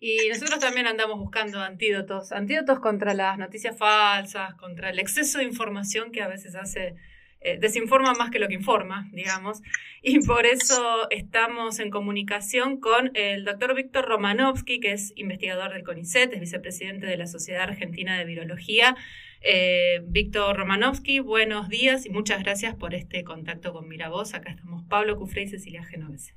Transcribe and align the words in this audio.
Y 0.00 0.28
nosotros 0.28 0.60
también 0.60 0.86
andamos 0.86 1.18
buscando 1.18 1.60
antídotos, 1.60 2.30
antídotos 2.30 2.78
contra 2.78 3.14
las 3.14 3.36
noticias 3.36 3.76
falsas, 3.76 4.54
contra 4.54 4.90
el 4.90 4.98
exceso 4.98 5.38
de 5.38 5.44
información 5.44 6.12
que 6.12 6.22
a 6.22 6.28
veces 6.28 6.54
hace, 6.54 6.94
eh, 7.40 7.58
desinforma 7.60 8.14
más 8.14 8.30
que 8.30 8.38
lo 8.38 8.46
que 8.46 8.54
informa, 8.54 9.08
digamos. 9.12 9.60
Y 10.02 10.20
por 10.24 10.46
eso 10.46 11.10
estamos 11.10 11.80
en 11.80 11.90
comunicación 11.90 12.78
con 12.78 13.10
el 13.14 13.44
doctor 13.44 13.74
Víctor 13.74 14.06
Romanovsky, 14.06 14.78
que 14.78 14.92
es 14.92 15.12
investigador 15.16 15.72
del 15.72 15.82
CONICET, 15.82 16.32
es 16.32 16.40
vicepresidente 16.40 17.06
de 17.06 17.16
la 17.16 17.26
Sociedad 17.26 17.62
Argentina 17.62 18.16
de 18.16 18.24
Virología. 18.24 18.96
Eh, 19.40 20.00
Víctor 20.04 20.56
Romanovsky, 20.56 21.18
buenos 21.20 21.68
días 21.68 22.06
y 22.06 22.10
muchas 22.10 22.42
gracias 22.42 22.76
por 22.76 22.94
este 22.94 23.24
contacto 23.24 23.72
con 23.72 23.88
Miravoz. 23.88 24.34
Acá 24.34 24.50
estamos 24.50 24.84
Pablo 24.88 25.16
Cufré 25.16 25.42
y 25.42 25.48
Cecilia 25.48 25.84
Genovese. 25.84 26.34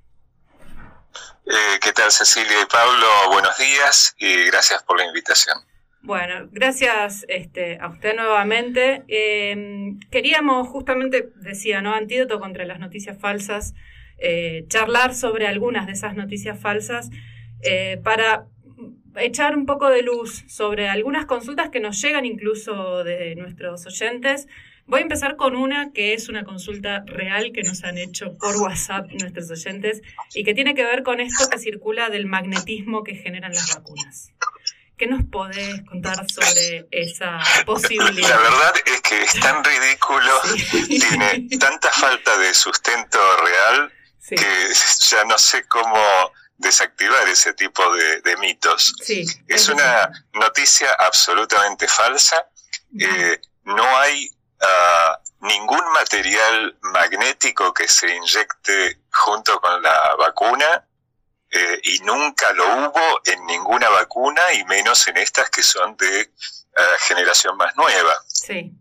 Eh, 1.46 1.80
¿Qué 1.82 1.92
tal 1.94 2.12
Cecilia 2.12 2.62
y 2.62 2.66
Pablo? 2.66 3.08
Buenos 3.32 3.58
días 3.58 4.16
y 4.20 4.46
gracias 4.46 4.84
por 4.84 4.98
la 4.98 5.06
invitación. 5.06 5.58
Bueno, 6.04 6.48
gracias 6.52 7.26
este, 7.28 7.78
a 7.80 7.90
usted 7.90 8.16
nuevamente. 8.16 9.04
Eh, 9.08 9.94
queríamos 10.10 10.68
justamente, 10.68 11.30
decía, 11.36 11.82
¿no? 11.82 11.94
Antídoto 11.94 12.40
contra 12.40 12.66
las 12.66 12.80
noticias 12.80 13.20
falsas, 13.20 13.74
eh, 14.18 14.66
charlar 14.68 15.14
sobre 15.14 15.48
algunas 15.48 15.86
de 15.88 15.94
esas 15.94 16.16
noticias 16.16 16.60
falsas 16.60 17.10
para 18.04 18.48
echar 19.18 19.56
un 19.56 19.68
poco 19.68 19.90
de 19.90 20.02
luz 20.02 20.44
sobre 20.48 20.90
algunas 20.90 21.28
consultas 21.28 21.70
que 21.70 21.80
nos 21.80 22.02
llegan 22.02 22.26
incluso 22.26 23.04
de 23.04 23.36
nuestros 23.36 23.86
oyentes 23.86 24.48
Voy 24.92 25.00
a 25.00 25.04
empezar 25.04 25.38
con 25.38 25.56
una 25.56 25.94
que 25.94 26.14
es 26.14 26.28
una 26.28 26.44
consulta 26.44 27.06
real 27.06 27.54
que 27.54 27.64
nos 27.64 27.86
han 27.86 27.98
hecho 27.98 28.38
por 28.38 28.58
WhatsApp 28.58 29.10
nuestros 29.12 29.50
oyentes 29.50 30.02
y 30.34 30.44
que 30.44 30.54
tiene 30.54 30.76
que 30.76 30.84
ver 30.84 31.04
con 31.04 31.22
esto 31.22 31.50
que 31.50 31.60
circula 31.60 32.10
del 32.10 32.26
magnetismo 32.26 33.02
que 33.02 33.16
generan 33.16 33.54
las 33.54 33.74
vacunas. 33.74 34.34
¿Qué 34.98 35.08
nos 35.08 35.24
podés 35.24 35.82
contar 35.84 36.30
sobre 36.30 36.90
esa 36.92 37.40
posibilidad? 37.66 38.32
La 38.32 38.38
verdad 38.38 38.74
es 38.86 39.00
que 39.00 39.22
es 39.22 39.40
tan 39.40 39.64
ridículo, 39.64 40.42
tiene 40.90 41.48
tanta 41.58 41.90
falta 41.90 42.38
de 42.38 42.54
sustento 42.54 43.18
real 43.46 43.94
que 44.28 44.74
ya 45.10 45.24
no 45.24 45.38
sé 45.38 45.70
cómo 45.70 46.04
desactivar 46.58 47.30
ese 47.30 47.54
tipo 47.54 47.82
de, 47.96 48.36
mitos. 48.42 48.94
es 49.48 49.70
una 49.70 50.12
noticia 50.34 50.92
absolutamente 51.00 51.88
falsa. 51.88 52.46
Eh, 53.00 53.40
no 53.64 53.86
hay 53.98 54.30
ningún 55.42 55.92
material 55.92 56.78
magnético 56.82 57.74
que 57.74 57.88
se 57.88 58.16
inyecte 58.16 59.02
junto 59.12 59.60
con 59.60 59.82
la 59.82 60.16
vacuna 60.16 60.88
eh, 61.50 61.82
y 61.84 62.00
nunca 62.00 62.54
lo 62.54 62.66
hubo 62.76 63.22
en 63.26 63.46
ninguna 63.46 63.90
vacuna 63.90 64.54
y 64.54 64.64
menos 64.66 65.06
en 65.08 65.18
estas 65.18 65.50
que 65.50 65.62
son 65.62 65.98
de 65.98 66.22
eh, 66.22 66.30
generación 67.00 67.58
más 67.58 67.76
nueva. 67.76 68.14
Sí. 68.28 68.72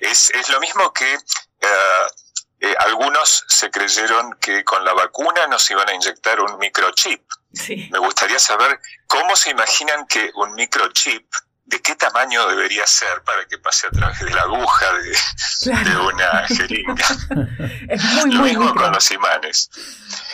Es, 0.00 0.30
es 0.30 0.48
lo 0.50 0.60
mismo 0.60 0.92
que 0.92 1.14
eh, 1.14 2.74
algunos 2.78 3.44
se 3.48 3.70
creyeron 3.70 4.34
que 4.34 4.64
con 4.64 4.84
la 4.84 4.92
vacuna 4.92 5.46
nos 5.46 5.70
iban 5.70 5.88
a 5.88 5.94
inyectar 5.94 6.40
un 6.40 6.58
microchip. 6.58 7.22
Sí. 7.52 7.88
Me 7.90 7.98
gustaría 7.98 8.38
saber 8.38 8.80
cómo 9.06 9.34
se 9.34 9.50
imaginan 9.50 10.06
que 10.06 10.30
un 10.34 10.54
microchip 10.54 11.26
de 11.66 11.80
qué 11.80 11.96
tamaño 11.96 12.46
debería 12.48 12.86
ser 12.86 13.22
para 13.22 13.46
que 13.46 13.58
pase 13.58 13.86
a 13.86 13.90
través 13.90 14.18
de 14.20 14.30
la 14.30 14.42
aguja 14.42 14.86
de, 14.92 15.96
una 15.96 16.46
jeringa. 16.46 17.06
lo 18.26 18.42
mismo 18.42 18.74
con 18.74 18.92
los 18.92 19.10
imanes. 19.10 19.70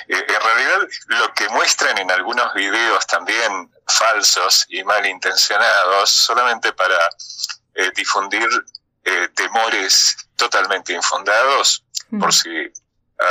Eh, 0.08 0.26
en 0.28 0.40
realidad, 0.40 0.88
lo 1.06 1.32
que 1.34 1.48
muestran 1.50 1.98
en 1.98 2.10
algunos 2.10 2.52
videos 2.54 3.06
también 3.06 3.70
falsos 3.86 4.66
y 4.68 4.82
malintencionados, 4.82 6.10
solamente 6.10 6.72
para 6.72 6.98
eh, 7.74 7.92
difundir 7.94 8.48
eh, 9.04 9.28
temores 9.34 10.16
totalmente 10.36 10.92
infundados, 10.92 11.84
por 12.18 12.34
si 12.34 12.50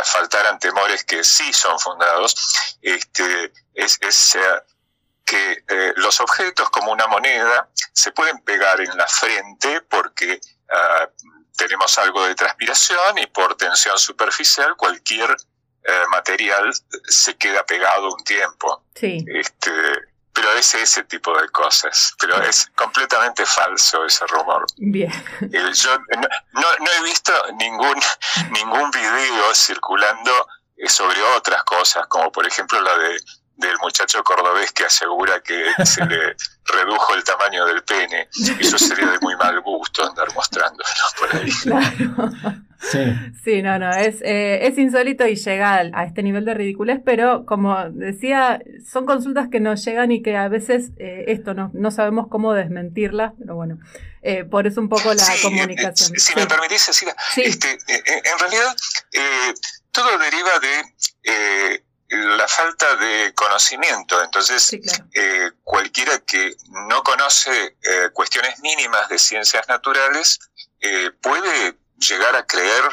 faltaran 0.06 0.58
temores 0.58 1.04
que 1.04 1.22
sí 1.24 1.52
son 1.52 1.78
fundados, 1.80 2.34
este, 2.82 3.52
es, 3.74 3.98
es 4.02 4.38
que 5.26 5.64
eh, 5.68 5.94
los 5.98 6.20
objetos 6.20 6.70
como 6.70 6.92
una 6.92 7.08
moneda 7.08 7.70
se 7.94 8.12
pueden 8.12 8.40
pegar 8.40 8.82
en 8.82 8.98
la 8.98 9.08
frente 9.08 9.82
porque 9.82 10.40
ah, 10.70 11.08
tenemos 11.56 11.98
algo 11.98 12.26
de 12.26 12.36
transpiración 12.36 13.18
y 13.18 13.28
por 13.28 13.56
tensión 13.56 13.98
superficial 14.00 14.76
cualquier 14.76 15.30
eh, 15.84 16.06
material 16.10 16.72
se 17.08 17.36
queda 17.38 17.66
pegado 17.66 18.14
un 18.14 18.24
tiempo. 18.24 18.84
Sí. 18.96 19.24
Este, 19.28 19.72
pero 20.34 20.54
es 20.54 20.74
ese 20.74 21.04
tipo 21.04 21.38
de 21.40 21.50
cosas. 21.50 22.14
Pero 22.20 22.42
es 22.42 22.68
completamente 22.76 23.46
falso 23.46 24.06
ese 24.06 24.26
rumor. 24.28 24.66
Bien. 24.78 25.12
yo 25.74 26.00
no, 26.54 26.78
no, 26.80 26.92
he 26.98 27.04
visto 27.04 27.34
ningún, 27.58 27.96
ningún 28.52 28.92
video 28.92 29.54
circulando 29.54 30.48
eh, 30.78 30.88
sobre 30.88 31.22
otras 31.36 31.64
cosas, 31.64 32.08
como 32.08 32.32
por 32.32 32.48
ejemplo 32.48 32.80
la 32.82 32.98
de 32.98 33.20
del 33.60 33.78
muchacho 33.82 34.24
cordobés 34.24 34.72
que 34.72 34.86
asegura 34.86 35.42
que 35.42 35.64
se 35.86 36.06
le 36.06 36.36
redujo 36.66 37.16
el 37.16 37.24
tamaño 37.24 37.66
del 37.66 37.84
pene. 37.84 38.30
Eso 38.60 38.78
sería 38.78 39.08
de 39.08 39.20
muy 39.20 39.36
mal 39.36 39.60
gusto 39.62 40.08
andar 40.08 40.34
mostrándolo 40.34 40.90
por 41.18 41.36
ahí. 41.36 41.52
Claro. 41.64 42.32
Sí. 42.82 43.00
sí, 43.44 43.62
no, 43.62 43.78
no, 43.78 43.92
es, 43.92 44.22
eh, 44.22 44.66
es 44.66 44.78
insólito 44.78 45.28
y 45.28 45.36
llega 45.36 45.82
a 45.94 46.04
este 46.06 46.24
nivel 46.24 46.46
de 46.46 46.54
ridiculez, 46.54 47.02
pero 47.04 47.46
como 47.46 47.76
decía, 47.90 48.62
son 48.90 49.06
consultas 49.06 49.50
que 49.50 49.60
nos 49.60 49.84
llegan 49.84 50.14
y 50.14 50.22
que 50.22 50.38
a 50.38 50.48
veces 50.48 50.92
eh, 50.98 51.26
esto 51.28 51.54
no, 51.54 51.72
no 51.74 51.92
sabemos 51.92 52.28
cómo 52.30 52.54
desmentirlas, 52.54 53.34
pero 53.38 53.56
bueno, 53.56 53.80
eh, 54.22 54.46
por 54.46 54.66
eso 54.66 54.80
un 54.80 54.88
poco 54.88 55.14
la 55.14 55.26
comunicación. 55.42 56.18
si 56.18 56.34
me 56.36 56.48
permitís, 56.48 56.84
Cecilia, 56.84 57.14
este, 57.36 57.78
en 57.90 58.40
realidad 58.40 58.74
todo 59.92 60.18
deriva 60.18 60.52
de 60.62 61.84
la 62.10 62.48
falta 62.48 62.96
de 62.96 63.34
conocimiento. 63.34 64.22
Entonces, 64.24 64.74
eh, 65.14 65.52
cualquiera 65.64 66.20
que 66.20 66.56
no 66.90 67.04
conoce 67.04 67.52
eh, 67.52 68.10
cuestiones 68.14 68.60
mínimas 68.62 69.08
de 69.10 69.20
ciencias 69.20 69.68
naturales 69.68 70.40
eh, 70.82 71.12
puede 71.22 71.78
llegar 71.98 72.36
a 72.36 72.46
creer 72.46 72.84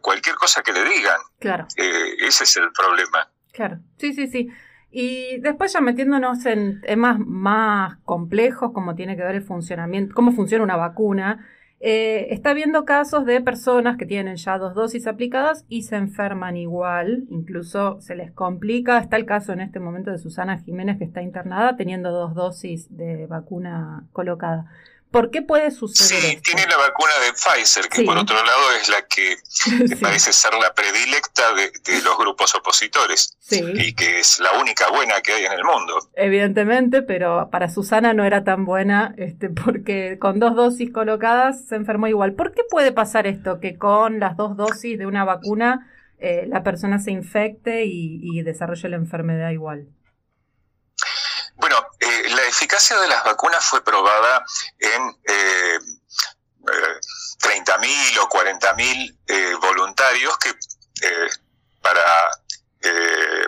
cualquier 0.00 0.36
cosa 0.36 0.62
que 0.62 0.72
le 0.72 0.84
digan. 0.84 1.20
Claro. 1.40 1.66
ese 1.76 2.44
es 2.44 2.56
el 2.56 2.70
problema. 2.70 3.28
Claro, 3.52 3.80
sí, 3.98 4.12
sí, 4.12 4.28
sí. 4.28 4.48
Y 4.88 5.40
después 5.40 5.72
ya 5.72 5.80
metiéndonos 5.80 6.46
en 6.46 6.80
temas 6.80 7.18
más 7.18 7.96
complejos, 8.04 8.70
como 8.72 8.94
tiene 8.94 9.16
que 9.16 9.24
ver 9.24 9.34
el 9.34 9.42
funcionamiento, 9.42 10.14
cómo 10.14 10.30
funciona 10.30 10.62
una 10.62 10.76
vacuna, 10.76 11.44
eh, 11.86 12.32
está 12.32 12.52
habiendo 12.52 12.86
casos 12.86 13.26
de 13.26 13.42
personas 13.42 13.98
que 13.98 14.06
tienen 14.06 14.36
ya 14.36 14.56
dos 14.56 14.72
dosis 14.72 15.06
aplicadas 15.06 15.66
y 15.68 15.82
se 15.82 15.96
enferman 15.96 16.56
igual, 16.56 17.24
incluso 17.28 18.00
se 18.00 18.14
les 18.14 18.32
complica. 18.32 18.96
Está 18.96 19.18
el 19.18 19.26
caso 19.26 19.52
en 19.52 19.60
este 19.60 19.80
momento 19.80 20.10
de 20.10 20.16
Susana 20.16 20.56
Jiménez 20.56 20.96
que 20.96 21.04
está 21.04 21.20
internada 21.20 21.76
teniendo 21.76 22.10
dos 22.10 22.34
dosis 22.34 22.96
de 22.96 23.26
vacuna 23.26 24.06
colocada. 24.12 24.64
¿Por 25.14 25.30
qué 25.30 25.42
puede 25.42 25.70
suceder 25.70 26.22
sí, 26.22 26.40
tiene 26.42 26.66
la 26.66 26.76
vacuna 26.76 27.12
de 27.24 27.32
Pfizer, 27.34 27.88
que 27.88 28.02
por 28.02 28.18
otro 28.18 28.34
lado 28.34 28.72
es 28.80 28.88
la 28.88 29.06
que 29.06 29.36
parece 30.00 30.32
ser 30.32 30.54
la 30.54 30.74
predilecta 30.74 31.54
de, 31.54 31.70
los 32.02 32.18
grupos 32.18 32.52
opositores 32.56 33.38
y 33.48 33.94
que 33.94 34.18
es 34.18 34.40
la 34.40 34.58
única 34.58 34.90
buena 34.90 35.20
que 35.20 35.34
hay 35.34 35.44
en 35.44 35.52
el 35.52 35.62
mundo. 35.62 36.10
Evidentemente, 36.16 37.02
pero 37.02 37.48
para 37.52 37.68
Susana 37.68 38.12
no 38.12 38.24
era 38.24 38.42
tan 38.42 38.64
buena 38.64 39.14
este, 39.16 39.50
porque 39.50 40.18
con 40.18 40.40
dos 40.40 40.56
dosis 40.56 40.92
colocadas 40.92 41.64
se 41.68 41.76
enfermó 41.76 42.08
igual. 42.08 42.32
¿Por 42.32 42.52
qué 42.52 42.62
puede 42.68 42.90
pasar 42.90 43.28
esto? 43.28 43.60
Que 43.60 43.78
con 43.78 44.18
las 44.18 44.36
dos 44.36 44.56
dosis 44.56 44.98
de 44.98 45.06
una 45.06 45.24
vacuna 45.24 45.88
eh, 46.18 46.44
la 46.48 46.64
persona 46.64 46.98
se 46.98 47.12
infecte 47.12 47.84
y, 47.84 48.18
y 48.20 48.42
desarrolle 48.42 48.88
la 48.88 48.96
enfermedad 48.96 49.50
igual. 49.50 49.86
Eh, 52.04 52.28
la 52.30 52.42
eficacia 52.42 52.98
de 52.98 53.08
las 53.08 53.24
vacunas 53.24 53.64
fue 53.64 53.82
probada 53.82 54.44
en 54.78 55.16
eh, 55.24 55.78
30.000 57.40 57.86
eh, 57.86 58.18
o 58.20 58.28
40.000 58.28 59.18
eh, 59.26 59.54
voluntarios 59.54 60.36
que 60.38 60.52
para 61.80 62.30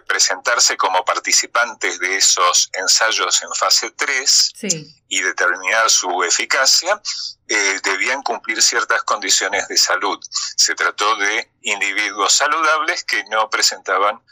presentarse 0.06 0.78
como 0.78 1.04
participantes 1.04 1.98
de 1.98 2.16
esos 2.16 2.70
ensayos 2.72 3.42
en 3.42 3.52
fase 3.54 3.90
3 3.90 4.52
y 5.08 5.20
determinar 5.20 5.90
su 5.90 6.24
eficacia, 6.24 7.02
debían 7.84 8.22
cumplir 8.22 8.62
ciertas 8.62 9.02
condiciones 9.02 9.68
de 9.68 9.76
salud. 9.76 10.18
Se 10.56 10.74
trató 10.74 11.16
de 11.16 11.50
individuos 11.60 12.32
saludables 12.32 13.04
que 13.04 13.24
no 13.24 13.50
presentaban 13.50 14.22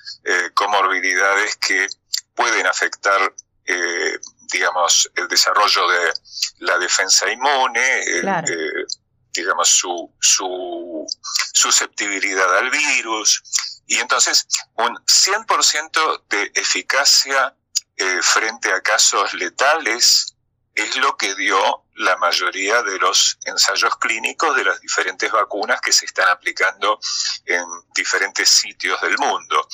comorbilidades 0.55 1.56
que 1.56 1.87
pueden 2.35 2.67
afectar 2.67 3.35
eh, 3.66 4.19
digamos, 4.52 5.11
el 5.14 5.28
desarrollo 5.28 5.88
de 5.88 6.12
la 6.58 6.78
defensa 6.78 7.31
inmune, 7.31 8.00
eh, 8.02 8.87
digamos, 9.32 9.69
su, 9.69 10.12
su 10.20 11.06
susceptibilidad 11.52 12.58
al 12.58 12.70
virus. 12.70 13.43
Y 13.87 13.99
entonces, 13.99 14.46
un 14.75 14.96
100% 15.06 16.25
de 16.28 16.52
eficacia 16.55 17.55
eh, 17.96 18.19
frente 18.22 18.72
a 18.72 18.81
casos 18.81 19.34
letales 19.34 20.33
es 20.75 20.97
lo 20.97 21.17
que 21.17 21.35
dio 21.35 21.85
la 21.97 22.17
mayoría 22.17 22.82
de 22.82 22.99
los 22.99 23.38
ensayos 23.44 23.97
clínicos 23.97 24.56
de 24.56 24.65
las 24.65 24.81
diferentes 24.81 25.31
vacunas 25.31 25.81
que 25.81 25.93
se 25.93 26.06
están 26.06 26.29
aplicando 26.29 26.99
en 27.44 27.62
diferentes 27.94 28.49
sitios 28.49 29.00
del 29.00 29.17
mundo. 29.19 29.69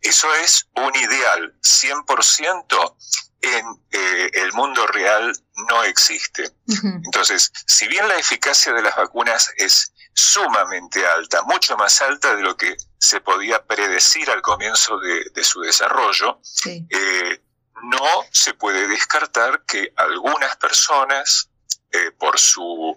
Eso 0.00 0.32
es 0.34 0.68
un 0.76 0.94
ideal 0.94 1.54
100% 1.60 2.96
en 3.42 3.66
eh, 3.90 4.30
el 4.34 4.52
mundo 4.52 4.86
real 4.86 5.32
no 5.68 5.84
existe. 5.84 6.50
Entonces, 6.82 7.52
si 7.66 7.86
bien 7.88 8.06
la 8.08 8.16
eficacia 8.16 8.72
de 8.72 8.82
las 8.82 8.96
vacunas 8.96 9.52
es 9.56 9.92
sumamente 10.14 11.06
alta, 11.06 11.42
mucho 11.42 11.76
más 11.76 12.00
alta 12.00 12.34
de 12.34 12.42
lo 12.42 12.56
que 12.56 12.76
se 12.98 13.20
podía 13.20 13.64
predecir 13.64 14.30
al 14.30 14.42
comienzo 14.42 14.98
de, 14.98 15.44
su 15.44 15.60
desarrollo, 15.60 16.40
eh, 16.66 17.42
no 17.82 18.24
se 18.30 18.54
puede 18.54 18.88
descartar 18.88 19.62
que 19.64 19.92
algunas 19.96 20.56
personas, 20.56 21.48
eh, 21.92 22.10
por 22.12 22.38
su 22.38 22.96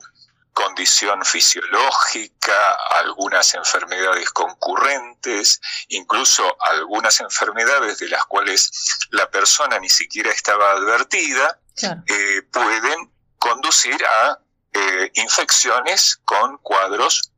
condición 0.53 1.23
fisiológica, 1.23 2.73
algunas 2.91 3.53
enfermedades 3.53 4.29
concurrentes, 4.31 5.61
incluso 5.89 6.43
algunas 6.61 7.19
enfermedades 7.19 7.99
de 7.99 8.09
las 8.09 8.25
cuales 8.25 8.71
la 9.11 9.29
persona 9.29 9.79
ni 9.79 9.89
siquiera 9.89 10.31
estaba 10.31 10.71
advertida, 10.71 11.59
eh, 12.07 12.41
pueden 12.51 13.11
conducir 13.37 14.03
a 14.05 14.39
eh, 14.73 15.11
infecciones 15.15 16.19
con 16.25 16.57
cuadros 16.57 17.31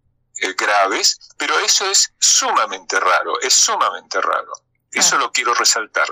graves, 0.57 1.19
pero 1.37 1.59
eso 1.59 1.87
es 1.91 2.11
sumamente 2.17 2.99
raro, 2.99 3.39
es 3.41 3.53
sumamente 3.53 4.19
raro. 4.19 4.51
Eso 4.91 5.17
lo 5.19 5.31
quiero 5.31 5.53
resaltar 5.53 6.07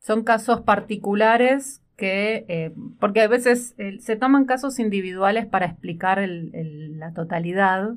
son 0.00 0.24
casos 0.24 0.62
particulares 0.62 1.82
que, 1.96 2.46
eh, 2.48 2.72
porque 2.98 3.20
a 3.20 3.28
veces 3.28 3.74
eh, 3.78 3.98
se 4.00 4.16
toman 4.16 4.46
casos 4.46 4.78
individuales 4.78 5.46
para 5.46 5.66
explicar 5.66 6.26
la 6.26 7.12
totalidad 7.12 7.90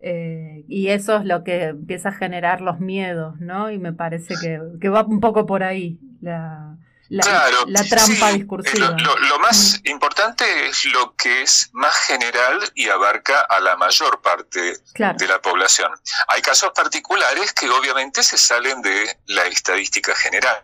eh, 0.00 0.64
y 0.68 0.88
eso 0.88 1.16
es 1.16 1.24
lo 1.26 1.44
que 1.44 1.64
empieza 1.64 2.08
a 2.08 2.12
generar 2.12 2.62
los 2.62 2.80
miedos, 2.80 3.38
¿no? 3.40 3.70
Y 3.70 3.78
me 3.78 3.92
parece 3.92 4.34
que, 4.40 4.60
que 4.80 4.88
va 4.88 5.04
un 5.04 5.20
poco 5.20 5.46
por 5.46 5.62
ahí 5.62 5.98
la, 6.20 6.78
la, 7.08 7.84
trampa 7.88 8.32
discursiva. 8.32 8.96
Lo, 8.98 9.38
más 9.38 9.80
importante 9.84 10.66
es 10.66 10.84
lo 10.86 11.14
que 11.14 11.42
es 11.42 11.70
más 11.72 11.94
general 12.06 12.58
y 12.74 12.88
abarca 12.88 13.40
a 13.40 13.60
la 13.60 13.76
mayor 13.76 14.20
parte 14.22 14.76
de 14.94 15.28
la 15.28 15.40
población. 15.40 15.90
Hay 16.28 16.42
casos 16.42 16.72
particulares 16.74 17.52
que 17.52 17.68
obviamente 17.70 18.22
se 18.22 18.38
salen 18.38 18.82
de 18.82 19.18
la 19.26 19.44
estadística 19.44 20.14
general. 20.14 20.60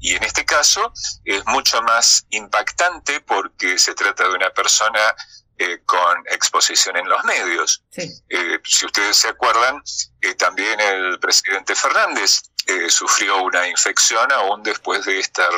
Y 0.00 0.14
en 0.14 0.22
este 0.22 0.44
caso 0.44 0.92
es 1.24 1.44
mucho 1.46 1.82
más 1.82 2.26
impactante 2.30 3.20
porque 3.20 3.78
se 3.78 3.94
trata 3.94 4.28
de 4.28 4.34
una 4.34 4.50
persona 4.50 5.00
eh, 5.56 5.82
con 5.86 6.18
exposición 6.32 6.96
en 6.96 7.08
los 7.08 7.22
medios. 7.24 7.84
Eh, 7.96 8.58
si 8.64 8.86
ustedes 8.86 9.16
se 9.16 9.28
acuerdan, 9.28 9.80
eh, 10.20 10.34
también 10.34 10.80
el 10.80 11.20
presidente 11.20 11.76
Fernández 11.76 12.42
sufrió 12.88 13.44
una 13.44 13.68
infección 13.68 14.32
aún 14.32 14.64
después 14.64 15.04
de 15.04 15.20
estar 15.20 15.52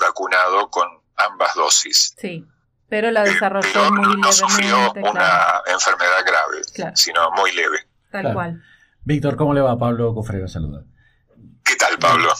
vacunado 0.00 0.68
con 0.70 0.88
ambas 1.16 1.54
dosis. 1.54 2.16
Sí, 2.18 2.44
pero 2.88 3.12
la 3.12 3.22
desarrolló 3.22 3.92
muy 3.92 4.20
no 4.20 4.32
sufrió 4.32 4.92
una 4.92 5.60
enfermedad 5.72 6.24
grave, 6.26 6.94
sino 6.96 7.30
muy 7.32 7.52
leve. 7.52 7.78
Tal 8.10 8.32
cual. 8.32 8.62
Víctor, 9.04 9.36
¿cómo 9.36 9.54
le 9.54 9.60
va? 9.60 9.78
Pablo 9.78 10.14
Cofrero, 10.14 10.48
saluda. 10.48 10.84
¿Qué 11.62 11.76
tal, 11.76 11.98
Pablo? 11.98 12.30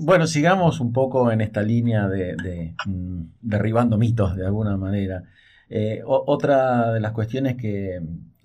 bueno, 0.00 0.28
sigamos 0.28 0.78
un 0.78 0.92
poco 0.92 1.32
en 1.32 1.40
esta 1.40 1.62
línea 1.62 2.06
de, 2.06 2.76
mm, 2.86 3.22
derribando 3.40 3.96
mitos 3.96 4.36
de 4.36 4.46
alguna 4.46 4.76
manera. 4.76 5.24
Eh, 5.72 6.02
otra 6.04 6.92
de 6.92 7.00
las 7.00 7.12
cuestiones 7.12 7.56
que, 7.56 8.02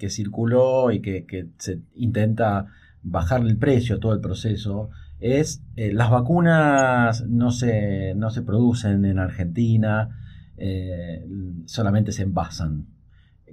circuló 0.10 0.92
y 0.92 1.02
que, 1.02 1.50
se 1.58 1.80
intenta 1.96 2.68
bajar 3.02 3.42
el 3.42 3.58
precio 3.58 3.96
a 3.96 4.00
todo 4.00 4.14
el 4.14 4.22
proceso 4.22 4.92
es 5.20 5.64
eh, 5.76 5.92
las 5.92 6.12
vacunas 6.12 7.26
no 7.26 7.50
se, 7.50 8.14
no 8.16 8.30
se 8.30 8.44
producen 8.44 9.06
en 9.06 9.18
Argentina, 9.18 10.10
eh, 10.58 11.26
solamente 11.66 12.12
se 12.12 12.24
envasan. 12.24 12.86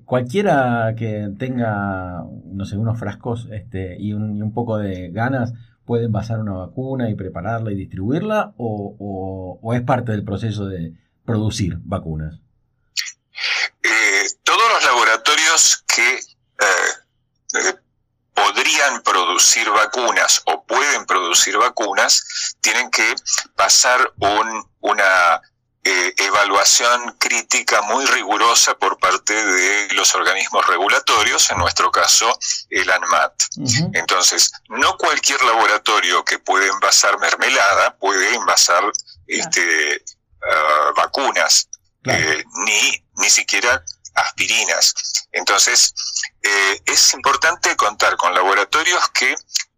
Cualquiera 0.05 0.95
que 0.95 1.31
tenga, 1.39 2.23
no 2.45 2.65
sé, 2.67 2.77
unos 2.77 2.99
frascos 2.99 3.49
este, 3.53 3.99
y, 3.99 4.13
un, 4.13 4.53
poco 4.53 4.77
de 4.77 5.11
ganas 5.11 5.55
puede 5.87 6.05
envasar 6.07 6.41
una 6.41 6.53
vacuna 6.53 7.09
y 7.09 7.15
prepararla 7.15 7.73
y 7.73 7.77
distribuirla 7.77 8.53
o 8.59 9.73
es 9.75 9.83
parte 9.83 10.13
del 10.13 10.25
proceso 10.25 10.67
de 10.67 10.93
producir 11.25 11.79
vacunas 11.85 12.43
todos 14.45 14.63
los 14.75 14.85
que 15.77 16.15
eh, 16.15 16.93
eh, 17.55 17.75
podrían 18.35 19.03
producir 19.03 19.69
vacunas 19.71 20.43
o 20.47 20.65
pueden 20.65 21.05
producir 21.05 21.57
vacunas 21.59 22.57
tienen 22.61 22.91
que 22.91 23.15
pasar 23.57 24.13
una 24.81 25.43
eh, 25.85 26.15
evaluación 26.17 27.17
crítica 27.19 27.83
muy 27.83 28.07
rigurosa 28.07 28.75
por 28.75 28.99
parte 28.99 29.35
de 29.35 29.93
los 29.95 30.15
organismos 30.15 30.65
regulatorios, 30.67 31.51
en 31.51 31.59
nuestro 31.59 31.91
caso 31.91 32.39
el 32.71 32.89
ANMAT. 32.89 33.33
Entonces, 33.93 34.53
no 34.69 34.97
cualquier 34.97 35.43
laboratorio 35.43 36.25
que 36.25 36.39
puede 36.39 36.69
envasar 36.69 37.19
mermelada 37.19 37.97
puede 37.97 38.33
envasar 38.33 38.85
este, 39.27 40.05
ah, 40.49 40.93
vacunas, 40.97 41.69
ni, 42.05 43.05
ni 43.17 43.29
siquiera 43.29 43.85
aspirinas. 44.15 44.95
Entonces, 45.33 45.95
eh, 46.43 46.83
es 46.85 47.15
importante 47.15 47.75
contar 47.77 48.17
con 48.17 48.35
laboratorios 48.35 49.09
que 49.11 49.35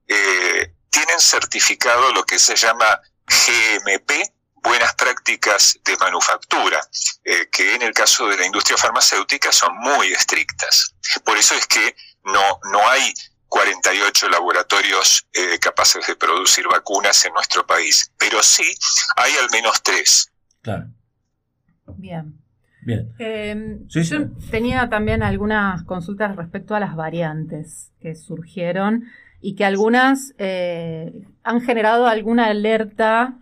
eh, 0.09 0.75
tienen 0.91 1.21
certificado 1.21 2.13
lo 2.13 2.25
que 2.25 2.39
se 2.39 2.57
llama 2.57 3.01
GMP, 3.27 4.13
buenas 4.57 4.95
prácticas 4.95 5.79
de 5.85 5.97
manufactura, 5.99 6.81
eh, 7.25 7.49
que 7.51 7.75
en 7.75 7.83
el 7.83 7.93
caso 7.93 8.27
de 8.27 8.37
la 8.37 8.47
industria 8.47 8.77
farmacéutica 8.77 9.53
son 9.53 9.77
muy 9.79 10.13
estrictas. 10.13 10.95
Por 11.25 11.39
eso 11.39 11.55
es 11.55 11.67
que 11.67 11.95
no, 12.25 12.61
no 12.73 12.89
hay 12.89 13.15
48 13.49 14.29
laboratorios 14.31 15.29
capaces 15.61 16.05
de 16.07 16.17
producir 16.17 16.67
vacunas 16.67 17.25
en 17.25 17.33
nuestro 17.35 17.65
país, 17.65 18.11
pero 18.19 18.43
sí 18.43 18.77
hay 19.17 19.37
al 19.37 19.49
menos 19.51 19.81
tres. 19.83 20.33
Claro. 20.63 20.87
Bien. 21.87 22.44
Bien. 22.85 23.11
Em, 23.19 23.87
yo 23.89 24.03
tenía 24.51 24.89
también 24.89 25.23
algunas 25.23 25.83
consultas 25.85 26.37
respecto 26.37 26.75
a 26.75 26.81
las 26.81 26.97
variantes 26.97 27.93
que 28.01 28.15
surgieron 28.15 29.05
y 29.41 29.55
que 29.55 29.65
algunas 29.65 30.35
eh, 30.39 31.23
han 31.43 31.61
generado 31.61 32.07
alguna 32.07 32.47
alerta 32.47 33.37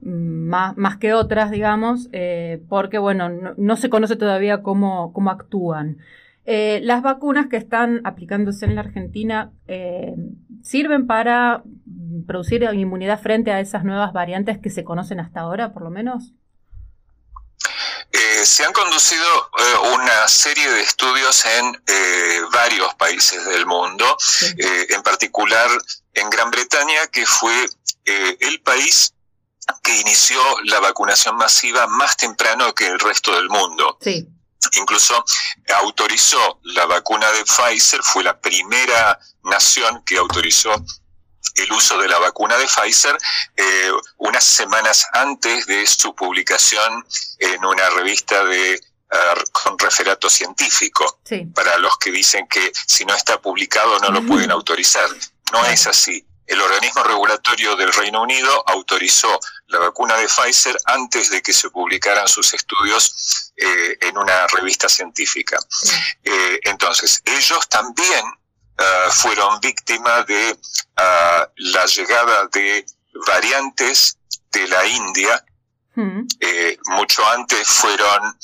mm, 0.00 0.74
más, 0.76 0.96
que 0.96 1.12
otras, 1.12 1.50
digamos, 1.50 2.08
eh, 2.12 2.62
porque, 2.68 2.98
bueno, 2.98 3.54
no, 3.56 3.76
se 3.76 3.88
conoce 3.88 4.16
todavía 4.16 4.62
cómo, 4.62 5.12
cómo 5.12 5.30
actúan. 5.30 5.98
Eh, 6.44 6.80
las 6.82 7.02
vacunas 7.02 7.46
que 7.46 7.56
están 7.56 8.00
aplicándose 8.04 8.66
en 8.66 8.74
la 8.74 8.82
Argentina 8.82 9.52
sirven 10.60 11.06
para 11.06 11.62
producir 12.26 12.68
inmunidad 12.74 13.20
frente 13.20 13.50
a 13.50 13.60
esas 13.60 13.84
nuevas 13.84 14.12
variantes 14.12 14.58
que 14.58 14.70
se 14.70 14.84
conocen 14.84 15.20
hasta 15.20 15.40
ahora, 15.40 15.72
por 15.72 15.82
lo 15.82 15.90
menos. 15.90 16.34
Eh, 18.16 18.46
se 18.46 18.64
han 18.64 18.72
conducido 18.72 19.50
eh, 19.58 19.76
una 19.92 20.28
serie 20.28 20.70
de 20.70 20.82
estudios 20.82 21.44
en 21.46 21.82
eh, 21.84 22.40
varios 22.52 22.94
países 22.94 23.44
del 23.46 23.66
mundo, 23.66 24.16
en 24.56 25.02
particular 25.02 25.68
en 26.12 26.30
Gran 26.30 26.48
Bretaña, 26.48 27.08
que 27.08 27.26
fue 27.26 27.66
el 28.04 28.60
país 28.60 29.14
que 29.82 29.98
inició 29.98 30.38
la 30.64 30.78
vacunación 30.78 31.36
masiva 31.36 31.88
más 31.88 32.16
temprano 32.16 32.72
que 32.72 32.86
el 32.86 33.00
resto 33.00 33.34
del 33.34 33.48
mundo. 33.48 33.98
Incluso 34.74 35.24
autorizó 35.82 36.60
la 36.62 36.86
vacuna 36.86 37.32
de 37.32 37.44
Pfizer, 37.44 38.00
fue 38.04 38.22
la 38.22 38.38
primera 38.40 39.18
nación 39.42 40.04
que 40.04 40.18
autorizó 40.18 40.72
el 41.54 41.72
uso 41.72 41.98
de 41.98 42.08
la 42.08 42.18
vacuna 42.18 42.56
de 42.56 42.66
Pfizer 42.66 43.16
eh, 43.56 43.92
unas 44.18 44.44
semanas 44.44 45.06
antes 45.12 45.66
de 45.66 45.86
su 45.86 46.14
publicación 46.14 47.06
en 47.38 47.64
una 47.64 47.88
revista 47.90 48.44
de 48.44 48.80
ah, 49.10 49.34
con 49.52 49.78
referato 49.78 50.28
científico, 50.28 51.20
para 51.54 51.78
los 51.78 51.96
que 51.98 52.10
dicen 52.10 52.46
que 52.48 52.72
si 52.86 53.04
no 53.04 53.14
está 53.14 53.40
publicado 53.40 53.98
no 54.00 54.10
lo 54.10 54.22
pueden 54.26 54.50
autorizar. 54.50 55.08
No 55.52 55.64
es 55.66 55.86
así. 55.86 56.26
El 56.46 56.60
organismo 56.60 57.02
regulatorio 57.02 57.74
del 57.76 57.92
Reino 57.92 58.20
Unido 58.20 58.62
autorizó 58.66 59.40
la 59.68 59.78
vacuna 59.78 60.16
de 60.16 60.26
Pfizer 60.26 60.76
antes 60.84 61.30
de 61.30 61.40
que 61.40 61.54
se 61.54 61.70
publicaran 61.70 62.28
sus 62.28 62.52
estudios 62.52 63.52
eh, 63.56 63.96
en 64.02 64.18
una 64.18 64.46
revista 64.48 64.88
científica. 64.88 65.58
Eh, 66.22 66.60
entonces, 66.64 67.22
ellos 67.24 67.66
también 67.68 68.24
fueron 69.14 69.60
víctimas 69.60 70.26
de 70.26 70.58
ah, 70.96 71.48
la 71.56 71.86
llegada 71.86 72.46
de 72.52 72.84
variantes 73.26 74.18
de 74.52 74.68
la 74.68 74.86
India. 74.86 75.44
Mm. 75.96 76.26
mucho 76.86 77.24
antes 77.28 77.68
fueron, 77.68 78.36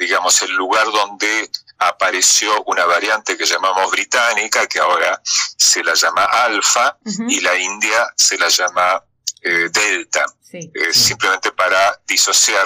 digamos, 0.00 0.42
el 0.42 0.50
lugar 0.56 0.84
donde 0.86 1.48
apareció 1.78 2.62
una 2.64 2.84
variante 2.86 3.36
que 3.36 3.44
llamamos 3.44 3.90
británica, 3.90 4.66
que 4.66 4.80
ahora 4.80 5.20
se 5.56 5.82
la 5.82 5.94
llama 5.94 6.24
alfa, 6.24 6.98
y 7.28 7.40
la 7.40 7.56
India 7.56 8.12
se 8.16 8.38
la 8.38 8.48
llama 8.48 9.04
eh, 9.42 9.68
delta, 9.72 10.24
eh, 10.52 10.92
simplemente 10.92 11.52
para 11.52 12.00
disociar 12.06 12.64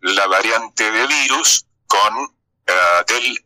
la 0.00 0.26
variante 0.26 0.90
de 0.90 1.06
virus 1.06 1.66
con 1.86 2.34
eh, 2.66 3.04
del 3.06 3.44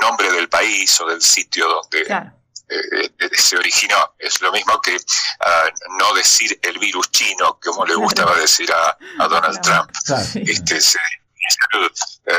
nombre 0.00 0.32
del 0.32 0.48
país 0.48 0.98
o 1.00 1.06
del 1.06 1.20
sitio 1.20 1.68
donde 1.68 2.32
se 3.32 3.56
originó. 3.56 4.14
Es 4.18 4.40
lo 4.40 4.52
mismo 4.52 4.80
que 4.80 4.96
no 5.98 6.14
decir 6.14 6.58
el 6.62 6.78
virus 6.78 7.10
chino, 7.10 7.58
como 7.62 7.84
le 7.86 7.94
gustaba 7.94 8.36
decir 8.36 8.70
a, 8.72 8.96
Donald 9.28 9.60
Trump. 9.60 9.90
Este 10.34 10.76
es 10.76 10.96
el 11.72 11.90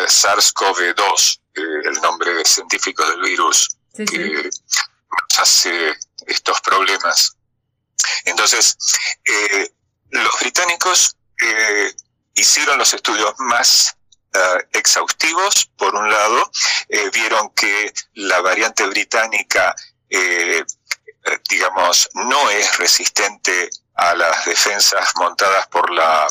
SARS-CoV-2 0.07 1.39
el 1.85 2.01
nombre 2.01 2.43
científico 2.45 3.05
del 3.05 3.21
virus 3.21 3.69
que 3.95 4.43
nos 4.43 5.39
hace 5.39 5.97
estos 6.27 6.61
problemas. 6.61 7.35
Entonces, 8.25 8.77
eh, 9.25 9.71
los 10.11 10.39
británicos 10.39 11.15
eh, 11.41 11.93
hicieron 12.35 12.77
los 12.77 12.93
estudios 12.93 13.33
más 13.39 13.95
eh, 14.33 14.67
exhaustivos, 14.73 15.71
por 15.77 15.95
un 15.95 16.09
lado, 16.09 16.51
vieron 17.13 17.49
que 17.51 17.93
la 18.13 18.41
variante 18.41 18.85
británica, 18.87 19.75
digamos, 21.49 22.09
no 22.13 22.49
es 22.49 22.77
resistente 22.77 23.69
a 23.95 24.15
las 24.15 24.45
defensas 24.45 25.11
montadas 25.15 25.67
por 25.67 25.91
la 25.91 26.27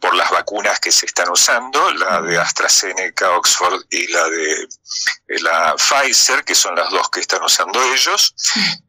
por 0.00 0.14
las 0.14 0.30
vacunas 0.30 0.80
que 0.80 0.92
se 0.92 1.06
están 1.06 1.30
usando, 1.30 1.90
la 1.92 2.20
de 2.20 2.38
AstraZeneca, 2.38 3.30
Oxford 3.38 3.84
y 3.90 4.06
la 4.08 4.28
de 4.28 4.52
eh, 4.62 5.40
la 5.40 5.74
Pfizer, 5.76 6.44
que 6.44 6.54
son 6.54 6.76
las 6.76 6.90
dos 6.90 7.08
que 7.08 7.20
están 7.20 7.42
usando 7.42 7.82
ellos. 7.82 8.34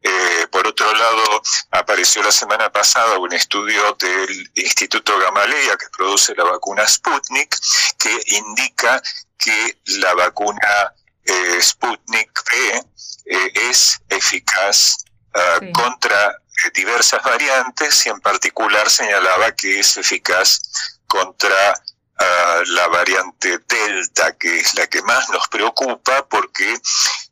Eh, 0.02 0.46
por 0.50 0.66
otro 0.66 0.92
lado, 0.94 1.42
apareció 1.70 2.22
la 2.22 2.32
semana 2.32 2.70
pasada 2.70 3.18
un 3.18 3.32
estudio 3.32 3.96
del 3.98 4.50
Instituto 4.56 5.18
Gamaleya 5.18 5.76
que 5.76 5.88
produce 5.88 6.34
la 6.34 6.44
vacuna 6.44 6.86
Sputnik, 6.86 7.56
que 7.98 8.22
indica 8.26 9.02
que 9.38 9.78
la 9.86 10.12
vacuna 10.14 10.92
eh, 11.26 11.62
Sputnik 11.62 12.30
V 12.44 12.84
es 13.26 13.98
eficaz 14.08 14.96
ah, 15.34 15.60
contra 15.72 16.38
diversas 16.74 17.22
variantes 17.22 18.06
y 18.06 18.08
en 18.08 18.20
particular 18.20 18.88
señalaba 18.88 19.52
que 19.52 19.80
es 19.80 19.96
eficaz 19.96 20.60
contra 21.06 21.74
ah, 22.18 22.62
la 22.66 22.86
variante 22.88 23.58
Delta, 23.66 24.36
que 24.36 24.60
es 24.60 24.74
la 24.74 24.86
que 24.86 25.02
más 25.02 25.28
nos 25.30 25.48
preocupa 25.48 26.26
porque 26.28 26.78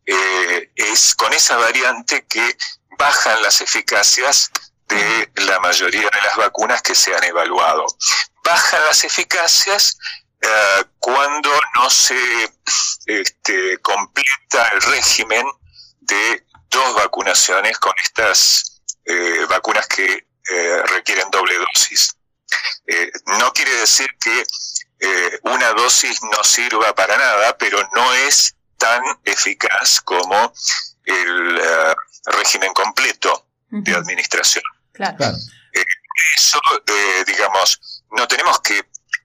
eh, 0.07 0.71
es 0.75 1.15
con 1.15 1.33
esa 1.33 1.57
variante 1.57 2.27
que 2.27 2.57
bajan 2.99 3.43
las 3.43 3.61
eficacias 3.61 4.51
de 4.89 5.31
la 5.37 5.59
mayoría 5.61 6.11
de 6.11 6.23
las 6.23 6.37
vacunas 6.37 6.83
que 6.83 6.95
se 6.95 7.15
han 7.15 7.25
evaluado. 7.25 7.87
Bajan 8.45 8.85
las 8.85 9.05
eficacias 9.05 9.97
ah, 10.47 10.87
cuando 10.99 11.51
no 11.75 11.91
se 11.91 12.17
este, 13.07 13.79
completa 13.79 14.69
el 14.73 14.83
régimen 14.83 15.47
de 16.01 16.47
dos 16.71 16.95
vacunaciones 16.95 17.79
con 17.79 17.93
estas 18.03 18.83
eh, 19.05 19.47
vacunas 19.49 19.87
que 19.87 20.27
eh, 20.51 20.83
requieren 20.89 21.31
doble 21.31 21.57
dosis. 21.57 22.17
Eh, 22.87 23.11
no 23.39 23.53
quiere 23.53 23.73
decir 23.77 24.09
que 24.21 24.45
eh, 25.01 25.41
una 25.45 25.73
dosis 25.73 26.23
no 26.23 26.45
sirva 26.45 26.95
para 26.95 27.17
nada, 27.17 27.57
pero 27.59 27.79
no 27.95 28.13
es 28.15 28.55
tan 28.77 29.03
eficaz 29.25 30.01
como 30.01 30.53
el 31.05 31.59
eh, 31.59 31.95
régimen 32.27 32.73
completo 32.73 33.47
de 33.71 33.95
administración. 33.95 34.63
eso, 36.37 36.61
digamos, 37.27 38.05
no 38.11 38.29
tenemos 38.29 38.61
que 38.61 38.85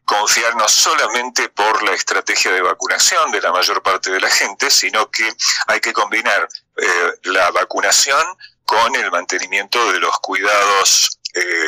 confiarnos 0.09 0.71
solamente 0.71 1.49
por 1.49 1.83
la 1.83 1.93
estrategia 1.93 2.51
de 2.51 2.61
vacunación 2.61 3.31
de 3.31 3.41
la 3.41 3.51
mayor 3.51 3.83
parte 3.83 4.11
de 4.11 4.19
la 4.19 4.29
gente, 4.29 4.69
sino 4.71 5.09
que 5.11 5.31
hay 5.67 5.79
que 5.79 5.93
combinar 5.93 6.47
la 7.23 7.51
vacunación 7.51 8.25
con 8.65 8.95
el 8.95 9.11
mantenimiento 9.11 9.91
de 9.91 9.99
los 9.99 10.17
cuidados 10.19 11.19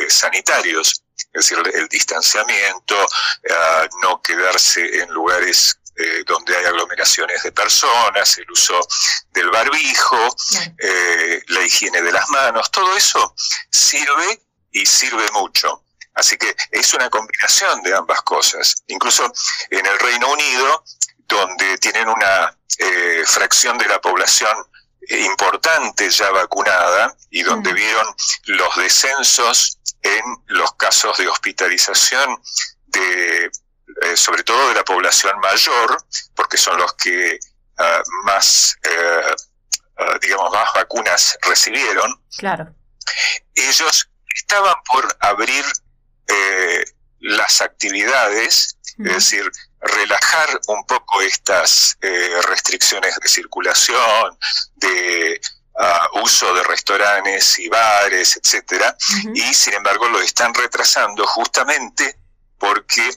sanitarios 0.08 1.02
es 1.32 1.48
decir, 1.48 1.58
el 1.74 1.88
distanciamiento, 1.88 2.94
eh, 3.42 3.88
no 4.02 4.20
quedarse 4.20 5.02
en 5.02 5.10
lugares 5.10 5.78
eh, 5.96 6.24
donde 6.26 6.56
hay 6.56 6.64
aglomeraciones 6.66 7.42
de 7.42 7.52
personas, 7.52 8.38
el 8.38 8.50
uso 8.50 8.78
del 9.30 9.50
barbijo, 9.50 10.36
eh, 10.78 11.42
la 11.48 11.62
higiene 11.62 12.02
de 12.02 12.12
las 12.12 12.28
manos, 12.30 12.70
todo 12.70 12.96
eso 12.96 13.34
sirve 13.70 14.42
y 14.72 14.84
sirve 14.84 15.30
mucho. 15.32 15.84
Así 16.14 16.36
que 16.36 16.54
es 16.70 16.94
una 16.94 17.08
combinación 17.08 17.82
de 17.82 17.94
ambas 17.96 18.22
cosas. 18.22 18.82
Incluso 18.88 19.32
en 19.70 19.86
el 19.86 19.98
Reino 19.98 20.30
Unido, 20.30 20.84
donde 21.26 21.78
tienen 21.78 22.08
una 22.08 22.56
fracción 23.26 23.78
de 23.78 23.86
la 23.86 24.00
población 24.00 24.56
importante 25.08 26.10
ya 26.10 26.30
vacunada 26.30 27.14
y 27.30 27.42
donde 27.42 27.72
vieron 27.72 28.06
los 28.46 28.76
descensos 28.76 29.78
en 30.02 30.22
los 30.46 30.74
casos 30.74 31.16
de 31.18 31.28
hospitalización 31.28 32.40
de 32.86 33.50
eh, 34.00 34.16
sobre 34.16 34.42
todo 34.42 34.68
de 34.68 34.74
la 34.74 34.84
población 34.84 35.38
mayor, 35.40 35.96
porque 36.34 36.56
son 36.56 36.78
los 36.78 36.94
que 36.94 37.38
ah, 37.78 38.02
más, 38.24 38.76
eh, 38.82 39.34
ah, 39.98 40.18
digamos, 40.20 40.50
más 40.52 40.72
vacunas 40.74 41.38
recibieron. 41.42 42.20
Claro. 42.38 42.74
Ellos 43.54 44.08
estaban 44.34 44.74
por 44.90 45.16
abrir 45.20 45.64
eh, 46.26 46.84
las 47.20 47.60
actividades, 47.60 48.76
es 48.98 49.14
decir, 49.14 49.50
relajar 49.80 50.60
un 50.68 50.84
poco 50.86 51.22
estas 51.22 51.96
restricciones 52.46 53.16
de 53.20 53.28
circulación, 53.28 54.38
de 54.76 55.40
uso 56.22 56.52
de 56.54 56.62
restaurantes 56.64 57.58
y 57.58 57.68
bares, 57.68 58.36
etcétera, 58.36 58.96
y 59.34 59.54
sin 59.54 59.74
embargo 59.74 60.08
lo 60.08 60.20
están 60.20 60.52
retrasando 60.52 61.26
justamente 61.26 62.16
porque 62.62 63.08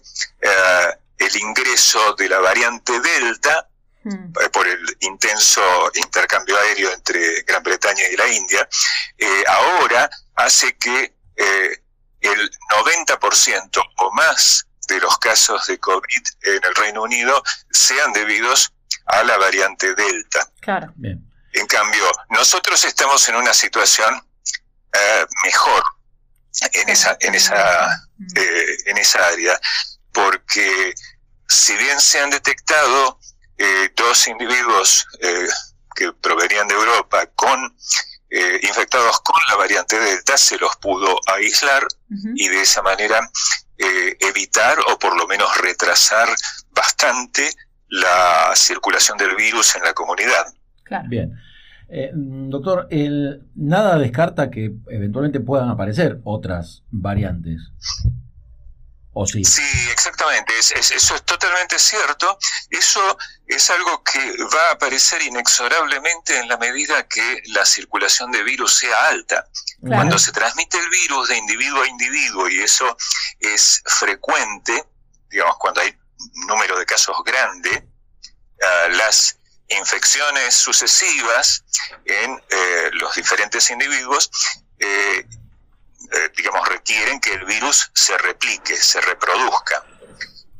eh, 0.41 0.97
el 1.19 1.35
ingreso 1.37 2.15
de 2.15 2.27
la 2.27 2.39
variante 2.39 2.99
Delta 2.99 3.69
eh, 4.03 4.49
por 4.51 4.67
el 4.67 4.79
intenso 5.01 5.61
intercambio 5.93 6.57
aéreo 6.57 6.91
entre 6.91 7.43
Gran 7.43 7.61
Bretaña 7.61 8.09
y 8.11 8.15
la 8.17 8.27
India, 8.27 8.67
eh, 9.15 9.43
ahora 9.47 10.09
hace 10.35 10.75
que 10.77 11.13
el 12.25 12.51
90% 12.85 13.81
o 13.97 14.11
más 14.11 14.65
de 14.87 14.99
los 14.99 15.17
casos 15.17 15.67
de 15.67 15.79
COVID 15.79 16.23
en 16.43 16.63
el 16.63 16.75
Reino 16.75 17.03
Unido 17.03 17.43
sean 17.71 18.13
debidos 18.13 18.71
a 19.05 19.23
la 19.23 19.37
variante 19.37 19.93
Delta. 19.95 20.51
Claro. 20.61 20.91
Bien. 20.95 21.25
En 21.53 21.67
cambio, 21.67 22.03
nosotros 22.29 22.83
estamos 22.83 23.27
en 23.29 23.35
una 23.35 23.53
situación 23.53 24.13
eh, 24.93 25.25
mejor 25.43 25.83
en 26.73 26.89
esa, 26.89 27.17
en 27.19 27.35
esa, 27.35 28.07
eh, 28.35 28.77
en 28.85 28.97
esa 28.97 29.25
área, 29.27 29.59
porque 30.13 30.93
si 31.47 31.75
bien 31.77 31.99
se 31.99 32.19
han 32.19 32.29
detectado 32.29 33.19
eh, 33.57 33.89
dos 33.95 34.27
individuos 34.27 35.07
que 35.95 36.11
provenían 36.13 36.67
de 36.67 36.75
Europa 36.75 37.25
con 37.35 37.77
infectados 38.29 39.19
con 39.21 39.39
la 39.49 39.55
variante 39.55 39.97
Delta, 39.99 40.37
se 40.37 40.57
los 40.57 40.75
pudo 40.77 41.19
aislar 41.27 41.83
y 42.35 42.47
de 42.47 42.61
esa 42.61 42.81
manera 42.81 43.29
evitar 43.77 44.77
o 44.91 44.97
por 44.99 45.15
lo 45.17 45.27
menos 45.27 45.49
retrasar 45.61 46.27
bastante 46.71 47.49
la 47.89 48.51
circulación 48.55 49.17
del 49.17 49.35
virus 49.35 49.75
en 49.75 49.83
la 49.83 49.93
comunidad. 49.93 50.45
Bien. 51.07 51.33
Eh, 51.87 52.11
doctor, 52.13 52.87
el, 52.89 53.43
nada 53.55 53.97
descarta 53.99 54.49
que 54.49 54.73
eventualmente 54.89 55.39
puedan 55.39 55.69
aparecer 55.69 56.19
otras 56.23 56.83
variantes. 56.89 57.71
¿O 59.17 59.25
sí? 59.25 59.45
Sí, 59.45 59.63
exactamente. 59.91 60.53
eso 60.59 61.15
es 61.15 61.23
totalmente 61.23 61.79
cierto. 61.79 62.37
Eso 62.69 63.17
es 63.47 63.69
algo 63.69 64.03
que 64.03 64.19
va 64.53 64.69
a 64.69 64.71
aparecer 64.73 65.21
inexorablemente 65.21 66.37
en 66.37 66.49
la 66.49 66.57
medida 66.57 67.07
que 67.07 67.41
la 67.45 67.65
circulación 67.65 68.29
de 68.31 68.43
virus 68.43 68.75
sea 68.77 69.07
alta. 69.07 69.47
Cuando 69.79 70.19
se 70.19 70.33
transmite 70.33 70.77
el 70.77 70.89
virus 70.89 71.29
de 71.29 71.37
individuo 71.37 71.81
a 71.81 71.87
individuo 71.87 72.49
y 72.49 72.59
eso 72.59 72.97
es 73.39 73.81
frecuente, 73.85 74.83
digamos, 75.29 75.55
cuando 75.59 75.79
hay 75.79 75.95
un 76.19 76.47
número 76.47 76.77
de 76.77 76.85
casos 76.85 77.15
grande, 77.23 77.87
ah, 78.61 78.87
las 78.89 79.37
infecciones 79.69 80.55
sucesivas 80.55 81.63
en 82.03 82.43
eh, 82.49 82.89
los 82.91 83.15
diferentes 83.15 83.71
individuos, 83.71 84.29
eh, 84.79 85.25
digamos, 86.35 86.67
requieren 86.67 87.19
que 87.19 87.33
el 87.33 87.45
virus 87.45 87.91
se 87.93 88.17
replique, 88.17 88.75
se 88.75 89.01
reproduzca. 89.01 89.83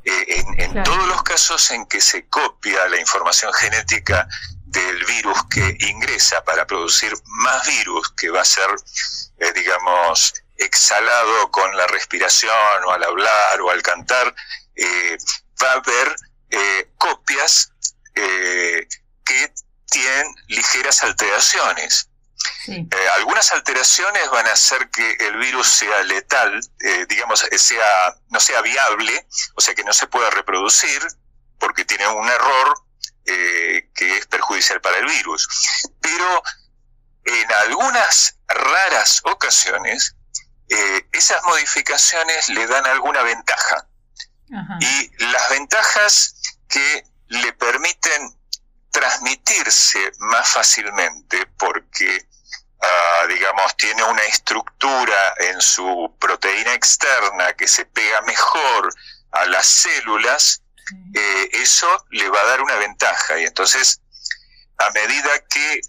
en, 0.03 0.83
todos 0.83 1.07
los 1.07 1.23
casos 1.23 1.71
en 1.71 1.85
que 1.87 1.99
se 1.99 2.27
copia 2.27 2.87
la 2.87 2.99
información 2.99 3.51
genética 3.53 4.27
del 4.65 5.03
virus 5.05 5.37
que 5.49 5.77
ingresa 5.79 6.43
para 6.43 6.67
producir 6.67 7.13
más 7.25 7.65
virus, 7.65 8.11
que 8.11 8.29
va 8.29 8.41
a 8.41 8.45
ser, 8.45 8.69
digamos, 9.55 10.33
exhalado 10.57 11.49
con 11.51 11.75
la 11.75 11.87
respiración 11.87 12.83
o 12.85 12.91
al 12.91 13.03
hablar 13.03 13.61
o 13.61 13.69
al 13.71 13.81
cantar, 13.81 14.35
va 15.63 15.71
a 15.71 15.73
haber 15.73 16.15
copias 16.97 17.71
que 18.13 19.53
tienen 19.89 20.35
ligeras 20.47 21.03
alteraciones. 21.03 22.09
Eh, 22.67 22.87
algunas 23.15 23.51
alteraciones 23.51 24.29
van 24.29 24.47
a 24.47 24.53
hacer 24.53 24.89
que 24.89 25.17
el 25.19 25.37
virus 25.37 25.67
sea 25.67 26.03
letal, 26.03 26.59
eh, 26.79 27.05
digamos, 27.07 27.43
eh, 27.43 27.57
sea, 27.57 28.15
no 28.29 28.39
sea 28.39 28.61
viable, 28.61 29.27
o 29.55 29.61
sea 29.61 29.75
que 29.75 29.83
no 29.83 29.93
se 29.93 30.07
pueda 30.07 30.29
reproducir, 30.29 31.01
porque 31.59 31.85
tiene 31.85 32.07
un 32.07 32.27
error 32.27 32.81
que 33.25 34.17
es 34.17 34.27
perjudicial 34.27 34.81
para 34.81 34.99
el 34.99 35.05
virus. 35.07 35.49
Pero 35.99 36.43
en 37.23 37.51
algunas 37.53 38.37
raras 38.47 39.21
ocasiones, 39.23 40.15
esas 41.11 41.41
modificaciones 41.43 42.49
le 42.49 42.67
dan 42.67 42.85
alguna 42.85 43.23
ventaja. 43.23 43.87
Y 44.79 45.23
las 45.25 45.49
ventajas 45.49 46.35
que 46.69 47.03
le 47.29 47.53
permiten 47.53 48.35
transmitirse 48.95 50.11
más 50.19 50.47
fácilmente 50.47 51.45
porque, 51.57 52.27
ah, 52.85 53.27
digamos, 53.27 53.75
tiene 53.77 54.03
una 54.03 54.23
estructura 54.23 55.35
en 55.39 55.61
su 55.61 56.15
proteína 56.19 56.73
externa 56.73 57.53
que 57.53 57.67
se 57.67 57.85
pega 57.85 58.21
mejor 58.21 58.93
a 59.31 59.45
las 59.45 59.65
células, 59.65 60.61
eh, 61.13 61.49
eso 61.53 62.05
le 62.11 62.29
va 62.29 62.39
a 62.41 62.45
dar 62.45 62.61
una 62.61 62.75
ventaja. 62.75 63.39
Y 63.39 63.45
entonces, 63.45 64.01
a 64.77 64.89
medida 64.91 65.29
que 65.49 65.81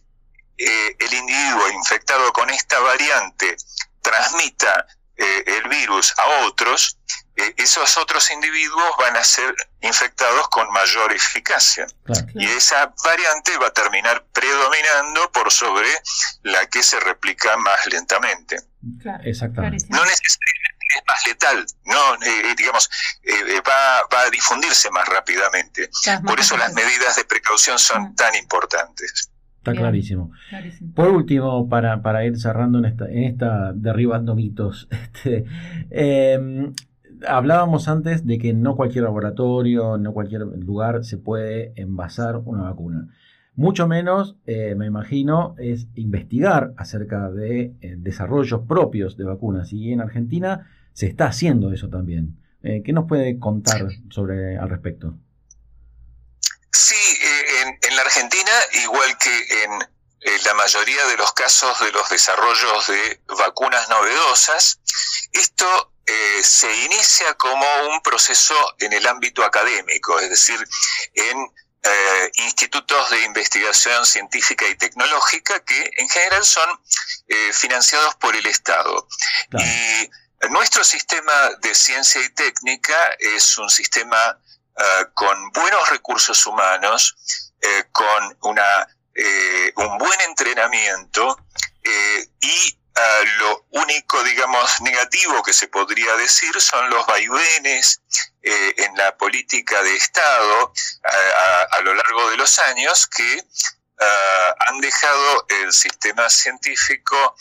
eh, 0.59 0.97
el 0.99 1.15
individuo 1.15 1.69
infectado 1.71 2.33
con 2.33 2.49
esta 2.51 2.79
variante 2.81 3.57
transmita 4.03 4.87
eh, 5.17 5.45
el 5.47 5.69
virus 5.69 6.15
a 6.19 6.47
otros, 6.47 6.99
eh, 7.37 7.55
esos 7.59 7.97
otros 7.99 8.31
individuos 8.31 8.91
van 8.99 9.17
a 9.17 9.25
ser 9.25 9.55
infectados 9.83 10.49
con 10.49 10.71
mayor 10.73 11.13
eficacia. 11.13 11.87
Y 12.35 12.47
esa 12.47 12.93
variante 13.05 13.57
va 13.59 13.69
a 13.69 13.73
terminar 13.73 14.25
predominando 14.33 15.31
por 15.33 15.53
sobre 15.53 15.89
la 16.43 16.67
que 16.67 16.83
se 16.83 16.99
replica 17.01 17.57
más 17.59 17.87
lentamente. 17.93 18.57
Exactamente. 19.25 19.87
No 19.91 20.05
necesariamente 20.05 20.77
es 20.97 21.03
más 21.07 21.27
letal, 21.27 21.67
no, 21.85 22.15
eh, 22.25 22.55
digamos, 22.57 22.89
eh, 23.23 23.61
va, 23.61 24.23
a 24.23 24.31
difundirse 24.31 24.91
más 24.91 25.07
rápidamente. 25.07 25.91
por 26.25 26.41
eso 26.41 26.57
las 26.57 26.73
medidas 26.73 27.17
de 27.17 27.25
precaución 27.25 27.79
son 27.79 28.03
mm. 28.03 28.15
tan 28.15 28.35
importantes. 28.37 29.31
Está 29.59 29.73
clarísimo. 29.73 30.31
Por 30.95 31.09
último, 31.09 31.69
para, 31.69 32.01
para 32.01 32.25
ir 32.25 32.39
cerrando 32.39 32.79
en 32.79 32.85
esta, 32.85 33.07
en 33.07 33.25
esta 33.25 33.73
derribando 33.75 34.37
mitos, 34.37 34.87
este, 35.15 35.45
eh, 35.91 36.39
hablábamos 37.27 37.89
antes 37.89 38.27
de 38.27 38.39
que 38.39 38.53
no 38.53 38.77
cualquier 38.77 39.05
laboratorio, 39.05 39.99
no 39.99 40.13
cualquier 40.13 40.43
lugar 40.43 41.05
se 41.05 41.19
puede 41.19 41.73
envasar 41.77 42.37
una 42.45 42.63
vacuna. 42.63 43.09
Mucho 43.55 43.89
menos, 43.89 44.37
eh, 44.47 44.75
me 44.77 44.87
imagino, 44.87 45.55
es 45.59 45.87
investigar 45.95 46.75
acerca 46.77 47.31
de 47.31 47.75
eh, 47.81 47.95
desarrollos 47.97 48.61
propios 48.69 49.17
de 49.17 49.25
vacunas. 49.25 49.73
Y 49.73 49.93
en 49.93 50.03
Argentina 50.03 50.71
se 50.93 51.07
está 51.07 51.27
haciendo 51.27 51.73
eso 51.73 51.89
también. 51.89 52.37
Eh, 52.63 52.83
¿Qué 52.85 52.93
nos 52.93 53.07
puede 53.09 53.39
contar 53.39 53.87
sobre 54.11 54.59
al 54.59 54.69
respecto? 54.69 55.15
Sí, 56.71 56.95
en, 57.89 57.97
la 57.97 58.03
Argentina, 58.03 58.53
igual 58.85 59.09
que 59.19 59.65
en 59.65 60.45
la 60.45 60.55
mayoría 60.55 61.07
de 61.07 61.17
los 61.17 61.33
casos 61.33 61.81
de 61.81 61.93
los 61.93 62.11
desarrollos 62.11 62.89
de 62.89 63.21
vacunas 63.39 63.89
novedosas, 63.89 64.81
esto 65.33 65.65
eh, 66.07 66.43
se 66.45 66.73
inicia 66.85 67.35
como 67.35 67.67
un 67.91 68.01
proceso 68.01 68.55
en 68.79 68.93
el 68.93 69.05
ámbito 69.09 69.45
académico, 69.45 70.21
es 70.21 70.31
decir, 70.31 70.69
en 71.15 71.53
eh, 71.83 72.31
institutos 72.35 73.11
de 73.11 73.25
investigación 73.25 74.07
científica 74.07 74.69
y 74.69 74.77
tecnológica 74.77 75.59
que 75.65 75.91
en 75.97 76.09
general 76.09 76.45
son 76.45 76.69
eh, 77.27 77.53
financiados 77.53 78.15
por 78.17 78.37
el 78.37 78.47
Estado. 78.47 79.09
Y 79.59 80.09
nuestro 80.49 80.85
sistema 80.85 81.51
de 81.61 81.75
ciencia 81.75 82.21
y 82.23 82.29
técnica 82.31 83.17
es 83.19 83.59
un 83.59 83.69
sistema 83.69 84.39
con 85.15 85.51
buenos 85.53 85.89
recursos 85.89 86.47
humanos, 86.47 87.17
con 87.93 88.37
una, 88.43 88.87
un 89.77 89.97
buen 89.97 90.21
entrenamiento 90.21 91.39
y 92.41 92.79
lo 93.39 93.67
único, 93.71 94.23
digamos, 94.25 94.81
negativo 94.81 95.43
que 95.43 95.53
se 95.53 95.69
podría 95.69 96.15
decir 96.17 96.59
son 96.61 96.89
los 96.89 97.07
vaivenes 97.07 98.01
eh, 98.43 98.75
en 98.79 98.97
la 98.97 99.17
política 99.17 99.83
de 99.83 99.95
Estado 99.95 100.73
a, 101.71 101.81
lo 101.81 101.95
largo 101.95 102.31
de 102.31 102.37
los 102.37 102.59
años 102.59 103.07
que 103.07 103.45
ah, 104.01 104.55
han 104.69 104.81
dejado 104.81 105.47
el 105.49 105.73
sistema 105.73 106.29
científico 106.31 107.37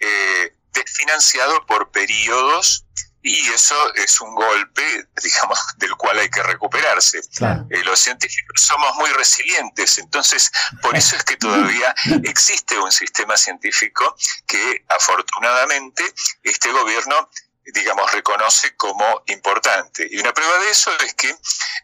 eh, 0.00 0.56
desfinanciado 0.72 1.64
por 1.66 1.90
periodos 1.90 2.84
y 3.26 3.48
eso 3.48 3.74
es 3.96 4.20
un 4.20 4.32
golpe, 4.36 5.08
digamos, 5.20 5.58
del 5.78 5.96
cual 5.96 6.16
hay 6.20 6.30
que 6.30 6.44
recuperarse. 6.44 7.18
Eh, 7.18 7.82
los 7.82 7.98
científicos 7.98 8.62
somos 8.62 8.94
muy 8.94 9.10
resilientes, 9.10 9.98
entonces 9.98 10.52
por 10.80 10.96
eso 10.96 11.16
es 11.16 11.24
que 11.24 11.36
todavía 11.36 11.92
existe 12.22 12.78
un 12.78 12.92
sistema 12.92 13.36
científico 13.36 14.16
que 14.46 14.84
afortunadamente 14.88 16.04
este 16.44 16.70
gobierno 16.70 17.28
digamos, 17.74 18.12
reconoce 18.12 18.76
como 18.76 19.24
importante. 19.26 20.06
Y 20.08 20.20
una 20.20 20.32
prueba 20.32 20.56
de 20.60 20.70
eso 20.70 20.92
es 21.04 21.14
que 21.14 21.36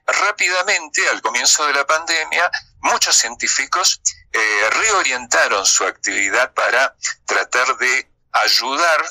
rápidamente, 0.07 1.01
al 1.09 1.21
comienzo 1.23 1.67
de 1.67 1.73
la 1.73 1.85
pandemia, 1.85 2.49
muchos 2.83 3.17
científicos 3.17 4.01
eh, 4.33 4.71
reorientaron 4.71 5.67
su 5.67 5.85
actividad 5.85 6.55
para 6.55 6.95
tratar 7.27 7.77
de 7.79 8.09
ayudar 8.31 9.05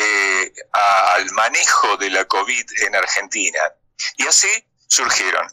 eh, 0.00 0.52
al 0.72 1.30
manejo 1.32 1.96
de 1.98 2.08
la 2.10 2.24
COVID 2.24 2.66
en 2.86 2.96
Argentina. 2.96 3.60
Y 4.16 4.26
así 4.26 4.48
surgieron, 4.86 5.46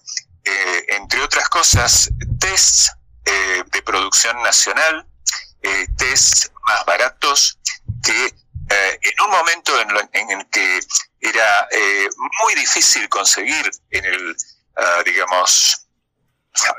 eh, 0.43 0.85
entre 0.89 1.21
otras 1.21 1.49
cosas, 1.49 2.09
tests 2.39 2.91
eh, 3.25 3.63
de 3.65 3.81
producción 3.81 4.41
nacional, 4.41 5.05
tests 5.97 6.49
más 6.65 6.85
baratos 6.85 7.59
que 8.01 8.33
en 8.69 9.21
un 9.25 9.31
momento 9.31 9.73
en, 9.81 10.29
el 10.29 10.49
que 10.49 10.79
era 11.19 11.67
muy 12.43 12.55
difícil 12.55 13.09
conseguir 13.09 13.69
en 13.91 14.05
el, 14.05 14.35
ah, 14.77 15.01
digamos, 15.03 15.87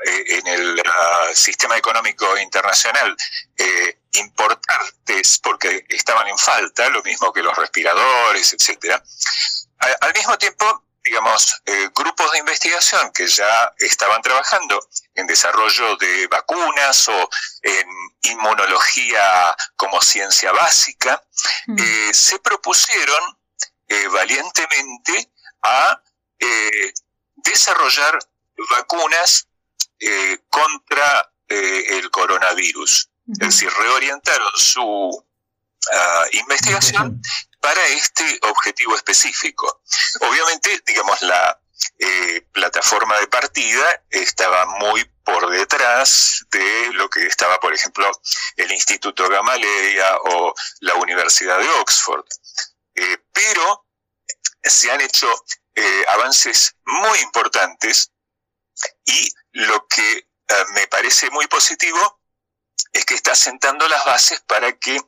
en 0.05 0.47
el 0.47 0.81
ah, 0.85 1.27
sistema 1.33 1.77
económico 1.77 2.37
internacional 2.37 3.15
eh, 3.57 3.98
importar 4.13 4.81
test 5.03 5.43
porque 5.43 5.85
estaban 5.89 6.27
en 6.27 6.37
falta, 6.37 6.89
lo 6.89 7.03
mismo 7.03 7.31
que 7.31 7.43
los 7.43 7.55
respiradores, 7.55 8.53
etcétera. 8.53 9.03
Al 10.01 10.13
mismo 10.13 10.37
tiempo, 10.37 10.85
digamos, 11.03 11.61
eh, 11.65 11.89
grupos 11.95 12.31
de 12.31 12.39
investigación 12.39 13.11
que 13.13 13.27
ya 13.27 13.73
estaban 13.77 14.21
trabajando 14.21 14.79
en 15.15 15.27
desarrollo 15.27 15.95
de 15.97 16.27
vacunas 16.27 17.07
o 17.07 17.29
en 17.61 17.87
inmunología 18.23 19.55
como 19.75 20.01
ciencia 20.01 20.51
básica, 20.51 21.23
mm. 21.67 21.79
eh, 21.79 22.13
se 22.13 22.39
propusieron 22.39 23.37
valientemente 24.11 25.31
a 25.63 25.99
desarrollar 27.37 28.19
vacunas 28.69 29.47
eh, 29.99 30.39
contra 30.49 31.31
eh, 31.47 31.97
el 31.97 32.09
coronavirus. 32.11 33.09
Es 33.33 33.39
decir, 33.39 33.69
reorientaron 33.71 34.51
su 34.55 35.25
ah, 35.91 36.25
investigación 36.33 37.21
para 37.61 37.85
este 37.87 38.39
objetivo 38.43 38.95
específico. 38.95 39.81
Obviamente, 40.21 40.81
digamos, 40.85 41.21
la 41.21 41.61
eh, 41.99 42.41
plataforma 42.51 43.19
de 43.19 43.27
partida 43.27 44.03
estaba 44.09 44.65
muy 44.79 45.03
por 45.23 45.49
detrás 45.49 46.45
de 46.51 46.91
lo 46.93 47.09
que 47.09 47.25
estaba, 47.27 47.59
por 47.59 47.73
ejemplo, 47.73 48.09
el 48.55 48.71
Instituto 48.71 49.27
Gamaleya 49.29 50.17
o 50.17 50.53
la 50.81 50.95
Universidad 50.95 51.59
de 51.59 51.69
Oxford. 51.81 52.25
pero 53.31 53.85
se 54.63 54.91
han 54.91 55.01
hecho 55.01 55.27
avances 56.07 56.75
muy 56.85 57.19
importantes 57.19 58.11
y 59.05 59.31
lo 59.51 59.87
que 59.87 60.17
eh, 60.17 60.65
me 60.73 60.87
parece 60.87 61.29
muy 61.29 61.47
positivo 61.47 62.18
es 62.91 63.05
que 63.05 63.15
está 63.15 63.35
sentando 63.35 63.87
las 63.87 64.03
bases 64.05 64.41
para 64.41 64.73
que 64.77 64.99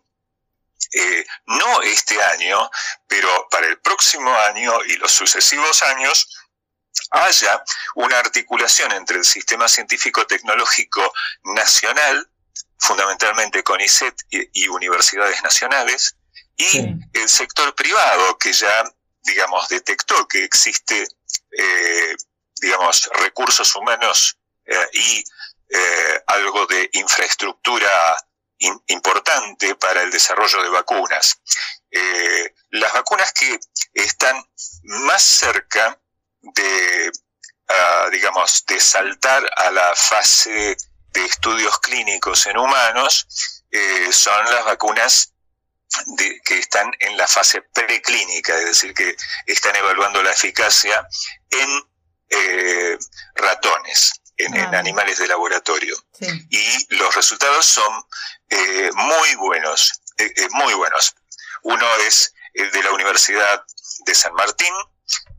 eh, 0.94 1.26
no 1.46 1.82
este 1.84 2.22
año, 2.22 2.70
pero 3.08 3.48
para 3.50 3.68
el 3.68 3.80
próximo 3.80 4.34
año 4.34 4.84
y 4.86 4.98
los 4.98 5.12
sucesivos 5.12 5.84
años, 5.84 6.28
haya 7.12 7.64
una 7.96 8.20
articulación 8.20 8.92
entre 8.92 9.18
el 9.18 9.26
sistema 9.26 9.68
científico-tecnológico 9.68 11.14
nacional, 11.44 12.30
fundamentalmente 12.78 13.64
con 13.64 13.80
ICET 13.80 14.16
y, 14.30 14.68
universidades 14.68 15.42
nacionales, 15.44 16.16
y 16.58 16.80
el 17.14 17.30
sector 17.30 17.74
privado, 17.76 18.38
que 18.38 18.54
ya, 18.54 18.84
digamos, 19.24 19.68
detectó 19.70 20.28
que 20.28 20.44
existe, 20.44 21.08
eh, 21.58 22.16
digamos, 22.62 23.10
recursos 23.14 23.76
humanos 23.76 24.38
eh, 24.66 24.90
y 24.94 25.24
eh, 25.72 26.24
algo 26.28 26.66
de 26.68 26.90
infraestructura 26.94 28.18
importante 28.88 29.76
para 29.76 30.04
el 30.04 30.12
desarrollo 30.12 30.62
de 30.62 30.70
vacunas. 30.70 31.42
las 32.70 32.94
vacunas 32.94 33.34
que 33.34 33.60
están 33.94 34.36
más 34.84 35.24
cerca 35.24 36.00
de, 36.42 37.12
ah, 37.68 38.10
digamos, 38.12 38.64
de 38.68 38.80
saltar 38.80 39.50
a 39.58 39.72
la 39.72 39.96
fase 39.96 40.78
de 41.14 41.26
estudios 41.26 41.80
clínicos 41.80 42.46
en 42.48 42.58
humanos 42.58 43.28
eh, 43.72 44.12
son 44.12 44.46
las 44.46 44.66
vacunas 44.66 45.34
que 46.46 46.58
están 46.58 46.90
en 47.00 47.18
la 47.18 47.28
fase 47.28 47.62
preclínica, 47.62 48.58
es 48.58 48.66
decir, 48.66 48.94
que 48.94 49.16
están 49.46 49.76
evaluando 49.76 50.24
la 50.24 50.32
eficacia 50.32 51.06
en 51.50 51.84
eh, 52.30 52.98
ratones, 53.36 54.21
en, 54.46 54.58
ah. 54.58 54.80
animales 54.80 55.18
de 55.18 55.28
laboratorio. 55.28 55.96
Y 56.50 56.96
los 56.96 57.16
resultados 57.16 57.66
son 57.66 58.04
eh, 58.50 58.90
muy 58.94 59.36
buenos, 59.36 60.02
muy 60.52 60.74
buenos. 60.74 61.16
Uno 61.64 61.86
es 62.08 62.34
el 62.54 62.72
de 62.72 62.84
la 62.84 62.92
Universidad 62.92 63.66
de 64.06 64.16
San 64.16 64.34
Martín, 64.34 64.74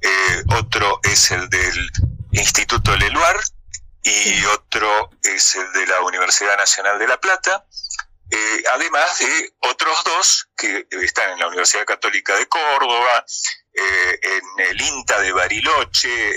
eh, 0.01 0.43
otro 0.59 1.01
es 1.03 1.31
el 1.31 1.49
del 1.49 1.91
Instituto 2.33 2.97
Leluar 2.97 3.38
y 4.03 4.45
otro 4.47 5.11
es 5.23 5.55
el 5.55 5.73
de 5.73 5.87
la 5.87 6.01
Universidad 6.01 6.57
Nacional 6.57 6.99
de 6.99 7.07
La 7.07 7.21
Plata, 7.21 7.67
eh, 8.31 8.62
además 8.73 9.19
de 9.19 9.55
otros 9.61 10.03
dos 10.05 10.49
que 10.57 10.87
están 11.03 11.31
en 11.31 11.38
la 11.38 11.49
Universidad 11.49 11.85
Católica 11.85 12.35
de 12.37 12.49
Córdoba, 12.49 13.25
eh, 13.75 14.21
en 14.23 14.67
el 14.67 14.81
INTA 14.81 15.21
de 15.21 15.33
Bariloche, 15.33 16.31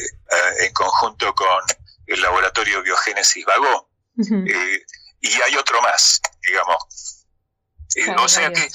en 0.59 0.73
conjunto 0.73 1.33
con 1.33 1.61
el 2.07 2.21
Laboratorio 2.21 2.81
Biogénesis 2.81 3.45
Vagó, 3.45 3.89
y 4.17 5.41
hay 5.41 5.55
otro 5.57 5.81
más, 5.81 6.21
digamos. 6.47 7.25
o 8.17 8.29
sea 8.29 8.51
que 8.51 8.69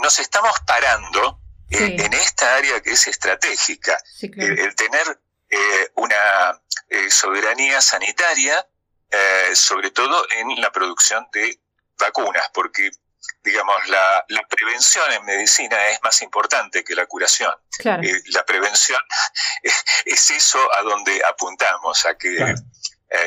nos 0.00 0.18
estamos 0.18 0.52
parando 0.66 1.40
en 1.70 2.12
esta 2.12 2.56
área 2.56 2.80
que 2.80 2.92
es 2.92 3.06
estratégica, 3.08 4.00
el, 4.20 4.74
tener 4.74 5.20
eh, 5.50 5.90
una 5.94 6.60
eh, 6.88 7.10
soberanía 7.10 7.80
sanitaria, 7.80 8.66
eh, 9.10 9.54
sobre 9.54 9.90
todo 9.90 10.26
en 10.36 10.60
la 10.60 10.70
producción 10.72 11.26
de 11.32 11.60
vacunas, 11.98 12.50
porque 12.52 12.90
digamos, 13.42 13.76
la, 13.88 14.24
prevención 14.48 15.04
en 15.12 15.24
medicina 15.24 15.76
es 15.88 15.98
más 16.02 16.22
importante 16.22 16.84
que 16.84 16.94
la 16.94 17.06
curación. 17.06 17.52
la 17.84 18.44
prevención 18.46 19.00
es 20.04 20.30
eso 20.30 20.58
a 20.78 20.82
donde 20.82 21.22
apuntamos, 21.28 22.06
a 22.06 22.16
que 22.16 22.54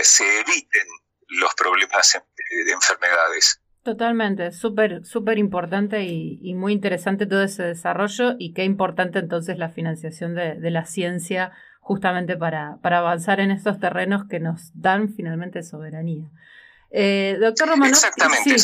se 0.03 0.39
eviten 0.39 0.87
los 1.29 1.53
problemas 1.55 2.17
de 2.65 2.71
enfermedades. 2.71 3.61
Totalmente, 3.83 4.51
súper, 4.51 5.05
súper 5.05 5.37
importante 5.37 6.03
y, 6.03 6.53
muy 6.53 6.73
interesante 6.73 7.25
todo 7.25 7.43
ese 7.43 7.63
desarrollo 7.63 8.35
y 8.37 8.53
qué 8.53 8.63
importante 8.65 9.19
entonces 9.19 9.57
la 9.57 9.69
financiación 9.69 10.35
de, 10.35 10.59
la 10.69 10.85
ciencia 10.85 11.53
justamente 11.79 12.35
para, 12.35 12.77
para, 12.81 12.99
avanzar 12.99 13.39
en 13.39 13.51
estos 13.51 13.79
terrenos 13.79 14.27
que 14.29 14.39
nos 14.39 14.71
dan 14.73 15.13
finalmente 15.13 15.63
soberanía. 15.63 16.29
Eh, 16.91 17.37
doctor 17.39 17.69
Romano. 17.69 17.91
Exactamente. 17.91 18.55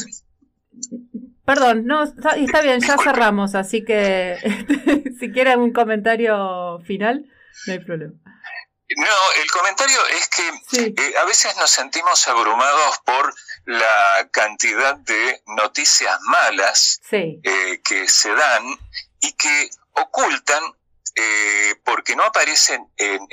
Perdón, 1.45 1.85
no, 1.85 2.03
está, 2.03 2.61
bien, 2.61 2.79
ya 2.79 2.97
cerramos, 2.97 3.53
así 3.53 3.83
que 3.85 4.37
si 5.19 5.31
quieren 5.31 5.59
un 5.59 5.73
comentario 5.73 6.79
final, 6.85 7.25
no 7.67 7.73
hay 7.73 7.79
problema. 7.79 8.13
No, 8.97 9.41
el 9.41 9.51
comentario 9.51 9.97
es 10.09 10.29
que 10.29 10.91
eh, 10.91 11.13
a 11.19 11.25
veces 11.25 11.55
nos 11.57 11.71
sentimos 11.71 12.27
abrumados 12.27 12.99
por 13.03 13.33
la 13.65 14.29
cantidad 14.31 14.95
de 14.95 15.41
noticias 15.47 16.19
malas 16.21 17.01
eh, 17.11 17.81
que 17.83 18.07
se 18.07 18.33
dan 18.33 18.63
y 19.21 19.33
que 19.33 19.69
ocultan 19.93 20.63
eh, 21.15 21.75
porque 21.83 22.15
no 22.15 22.23
aparecen 22.23 22.87
en, 22.97 23.27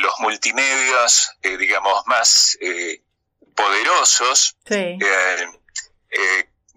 los 0.00 0.14
multimedios, 0.20 1.30
digamos, 1.42 2.02
más 2.06 2.58
poderosos, 3.54 4.56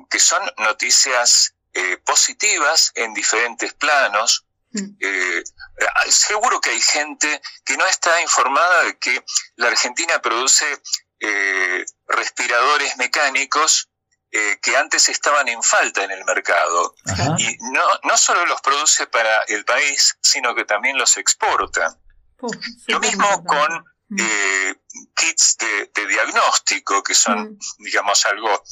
que 0.10 0.20
son 0.20 0.42
noticias 0.58 1.56
positivas 2.04 2.92
en 2.96 3.14
diferentes 3.14 3.74
planos, 3.74 4.46
Mm. 4.74 4.96
Eh, 5.00 5.44
seguro 6.10 6.62
que 6.62 6.70
hay 6.70 6.82
gente 6.82 7.42
que 7.66 7.78
no 7.78 7.86
está 7.86 8.22
informada 8.22 8.84
de 8.84 8.98
que 8.98 9.24
la 9.56 9.68
Argentina 9.68 10.22
produce 10.22 10.66
eh, 11.20 11.86
respiradores 12.08 12.98
mecánicos 12.98 13.90
eh, 14.32 14.60
que 14.62 14.78
antes 14.78 15.10
estaban 15.10 15.48
en 15.50 15.62
falta 15.62 16.04
en 16.04 16.12
el 16.12 16.24
mercado. 16.24 16.96
Y 17.38 17.58
no, 17.72 17.84
no 18.04 18.18
solo 18.18 18.46
los 18.46 18.62
produce 18.62 19.08
para 19.08 19.42
el 19.44 19.66
país, 19.66 20.18
sino 20.22 20.56
que 20.56 20.64
también 20.64 20.98
los 20.98 21.18
exporta. 21.18 21.98
Lo 22.88 23.00
mismo 23.00 23.44
con 23.44 23.86
mm. 24.12 25.12
kits 25.16 25.58
de, 25.58 26.08
diagnóstico, 26.08 27.04
que 27.04 27.14
son, 27.14 27.54
mm. 27.54 27.84
digamos, 27.84 28.26
algo 28.26 28.64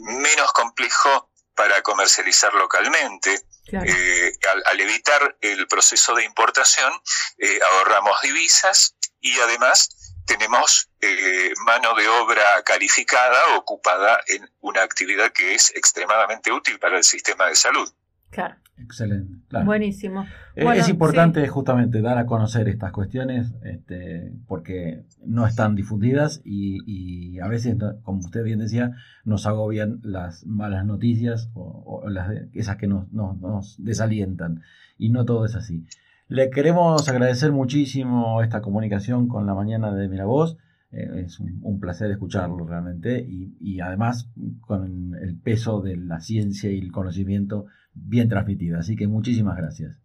menos 0.00 0.52
complejo 0.52 1.30
para 1.54 1.82
comercializar 1.82 2.54
localmente. 2.54 3.40
Eh, 3.72 4.32
al, 4.66 4.80
evitar 4.80 5.36
el 5.40 5.66
proceso 5.68 6.14
de 6.14 6.24
importación, 6.24 6.92
eh, 7.38 7.60
ahorramos 7.70 8.20
divisas 8.20 8.96
y 9.20 9.38
además 9.38 9.88
tenemos 10.26 10.90
eh, 11.00 11.52
mano 11.64 11.94
de 11.94 12.08
obra 12.08 12.62
calificada 12.64 13.56
ocupada 13.56 14.20
en 14.26 14.50
una 14.60 14.82
actividad 14.82 15.32
que 15.32 15.54
es 15.54 15.70
extremadamente 15.74 16.52
útil 16.52 16.78
para 16.78 16.98
el 16.98 17.04
sistema 17.04 17.46
de 17.46 17.56
salud. 17.56 17.92
Claro. 18.32 18.56
Excelente. 18.78 19.34
Buenísimo. 19.64 20.24
es 20.56 20.88
importante 20.88 21.46
justamente 21.46 22.00
dar 22.00 22.18
a 22.18 22.26
conocer 22.26 22.68
estas 22.68 22.90
cuestiones 22.90 23.54
este, 23.62 24.32
porque 24.48 25.04
no 25.24 25.46
están 25.46 25.74
difundidas 25.76 26.40
y, 26.44 27.38
a 27.40 27.48
veces, 27.48 27.76
como 28.02 28.20
usted 28.20 28.42
bien 28.42 28.58
decía, 28.58 28.92
nos 29.24 29.46
agobian 29.46 30.00
las 30.02 30.46
malas 30.46 30.84
noticias 30.86 31.50
o, 31.54 32.08
las 32.08 32.30
esas 32.54 32.76
que 32.76 32.88
nos, 32.88 33.76
desalientan 33.78 34.62
y 34.98 35.10
no 35.10 35.24
todo 35.24 35.44
es 35.44 35.54
así. 35.54 35.84
Le 36.28 36.50
queremos 36.50 37.08
agradecer 37.08 37.52
muchísimo 37.52 38.42
esta 38.42 38.62
comunicación 38.62 39.28
con 39.28 39.46
la 39.46 39.54
mañana 39.54 39.94
de 39.94 40.08
Miravoz. 40.08 40.56
Eh, 40.92 41.24
es 41.24 41.40
un, 41.40 41.80
placer 41.80 42.10
escucharlo 42.10 42.66
realmente 42.66 43.18
y, 43.18 43.56
y 43.60 43.80
además 43.80 44.28
con 44.60 45.14
el 45.20 45.38
peso 45.38 45.80
de 45.80 45.96
la 45.96 46.20
ciencia 46.20 46.70
y 46.70 46.78
el 46.78 46.92
conocimiento 46.92 47.66
bien 47.94 48.28
transmitida. 48.28 48.78
Así 48.80 48.96
que 48.96 49.08
muchísimas 49.08 49.56
gracias. 49.56 49.96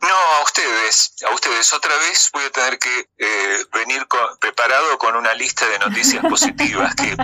No, 0.00 0.08
a 0.08 1.34
Otra 1.72 1.92
vez 2.08 2.30
voy 2.32 2.42
a 2.44 2.50
tener 2.50 2.78
que 2.78 2.88
eh, 3.18 3.64
venir 3.72 4.02
preparado 4.40 4.98
con 4.98 5.14
una 5.14 5.32
lista 5.34 5.64
de 5.68 5.78
noticias 5.78 6.24
positivas 6.24 6.94
que 6.96 7.14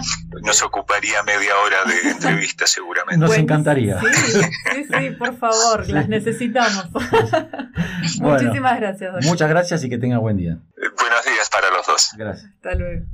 nos 0.42 0.62
ocuparía 0.62 1.22
media 1.24 1.57
hora 1.59 1.85
de 1.85 2.11
entrevista 2.11 2.66
seguramente. 2.66 3.18
Nos 3.18 3.37
encantaría. 3.37 4.01
Sí, 4.01 4.85
sí, 4.85 5.11
por 5.18 5.37
favor, 5.38 5.88
las 5.88 6.09
necesitamos. 6.09 6.87
Muchísimas 8.20 8.79
gracias. 8.79 9.24
Muchas 9.24 9.48
gracias 9.48 9.85
y 9.85 9.88
que 9.88 9.98
tenga 9.98 10.18
buen 10.18 10.37
día. 10.37 10.59
buenos 10.77 11.24
días 11.24 11.51
para 11.51 11.70
los 11.70 11.87
dos. 11.87 12.11
Gracias. 12.16 12.51
Hasta 12.55 12.74
luego. 12.74 13.07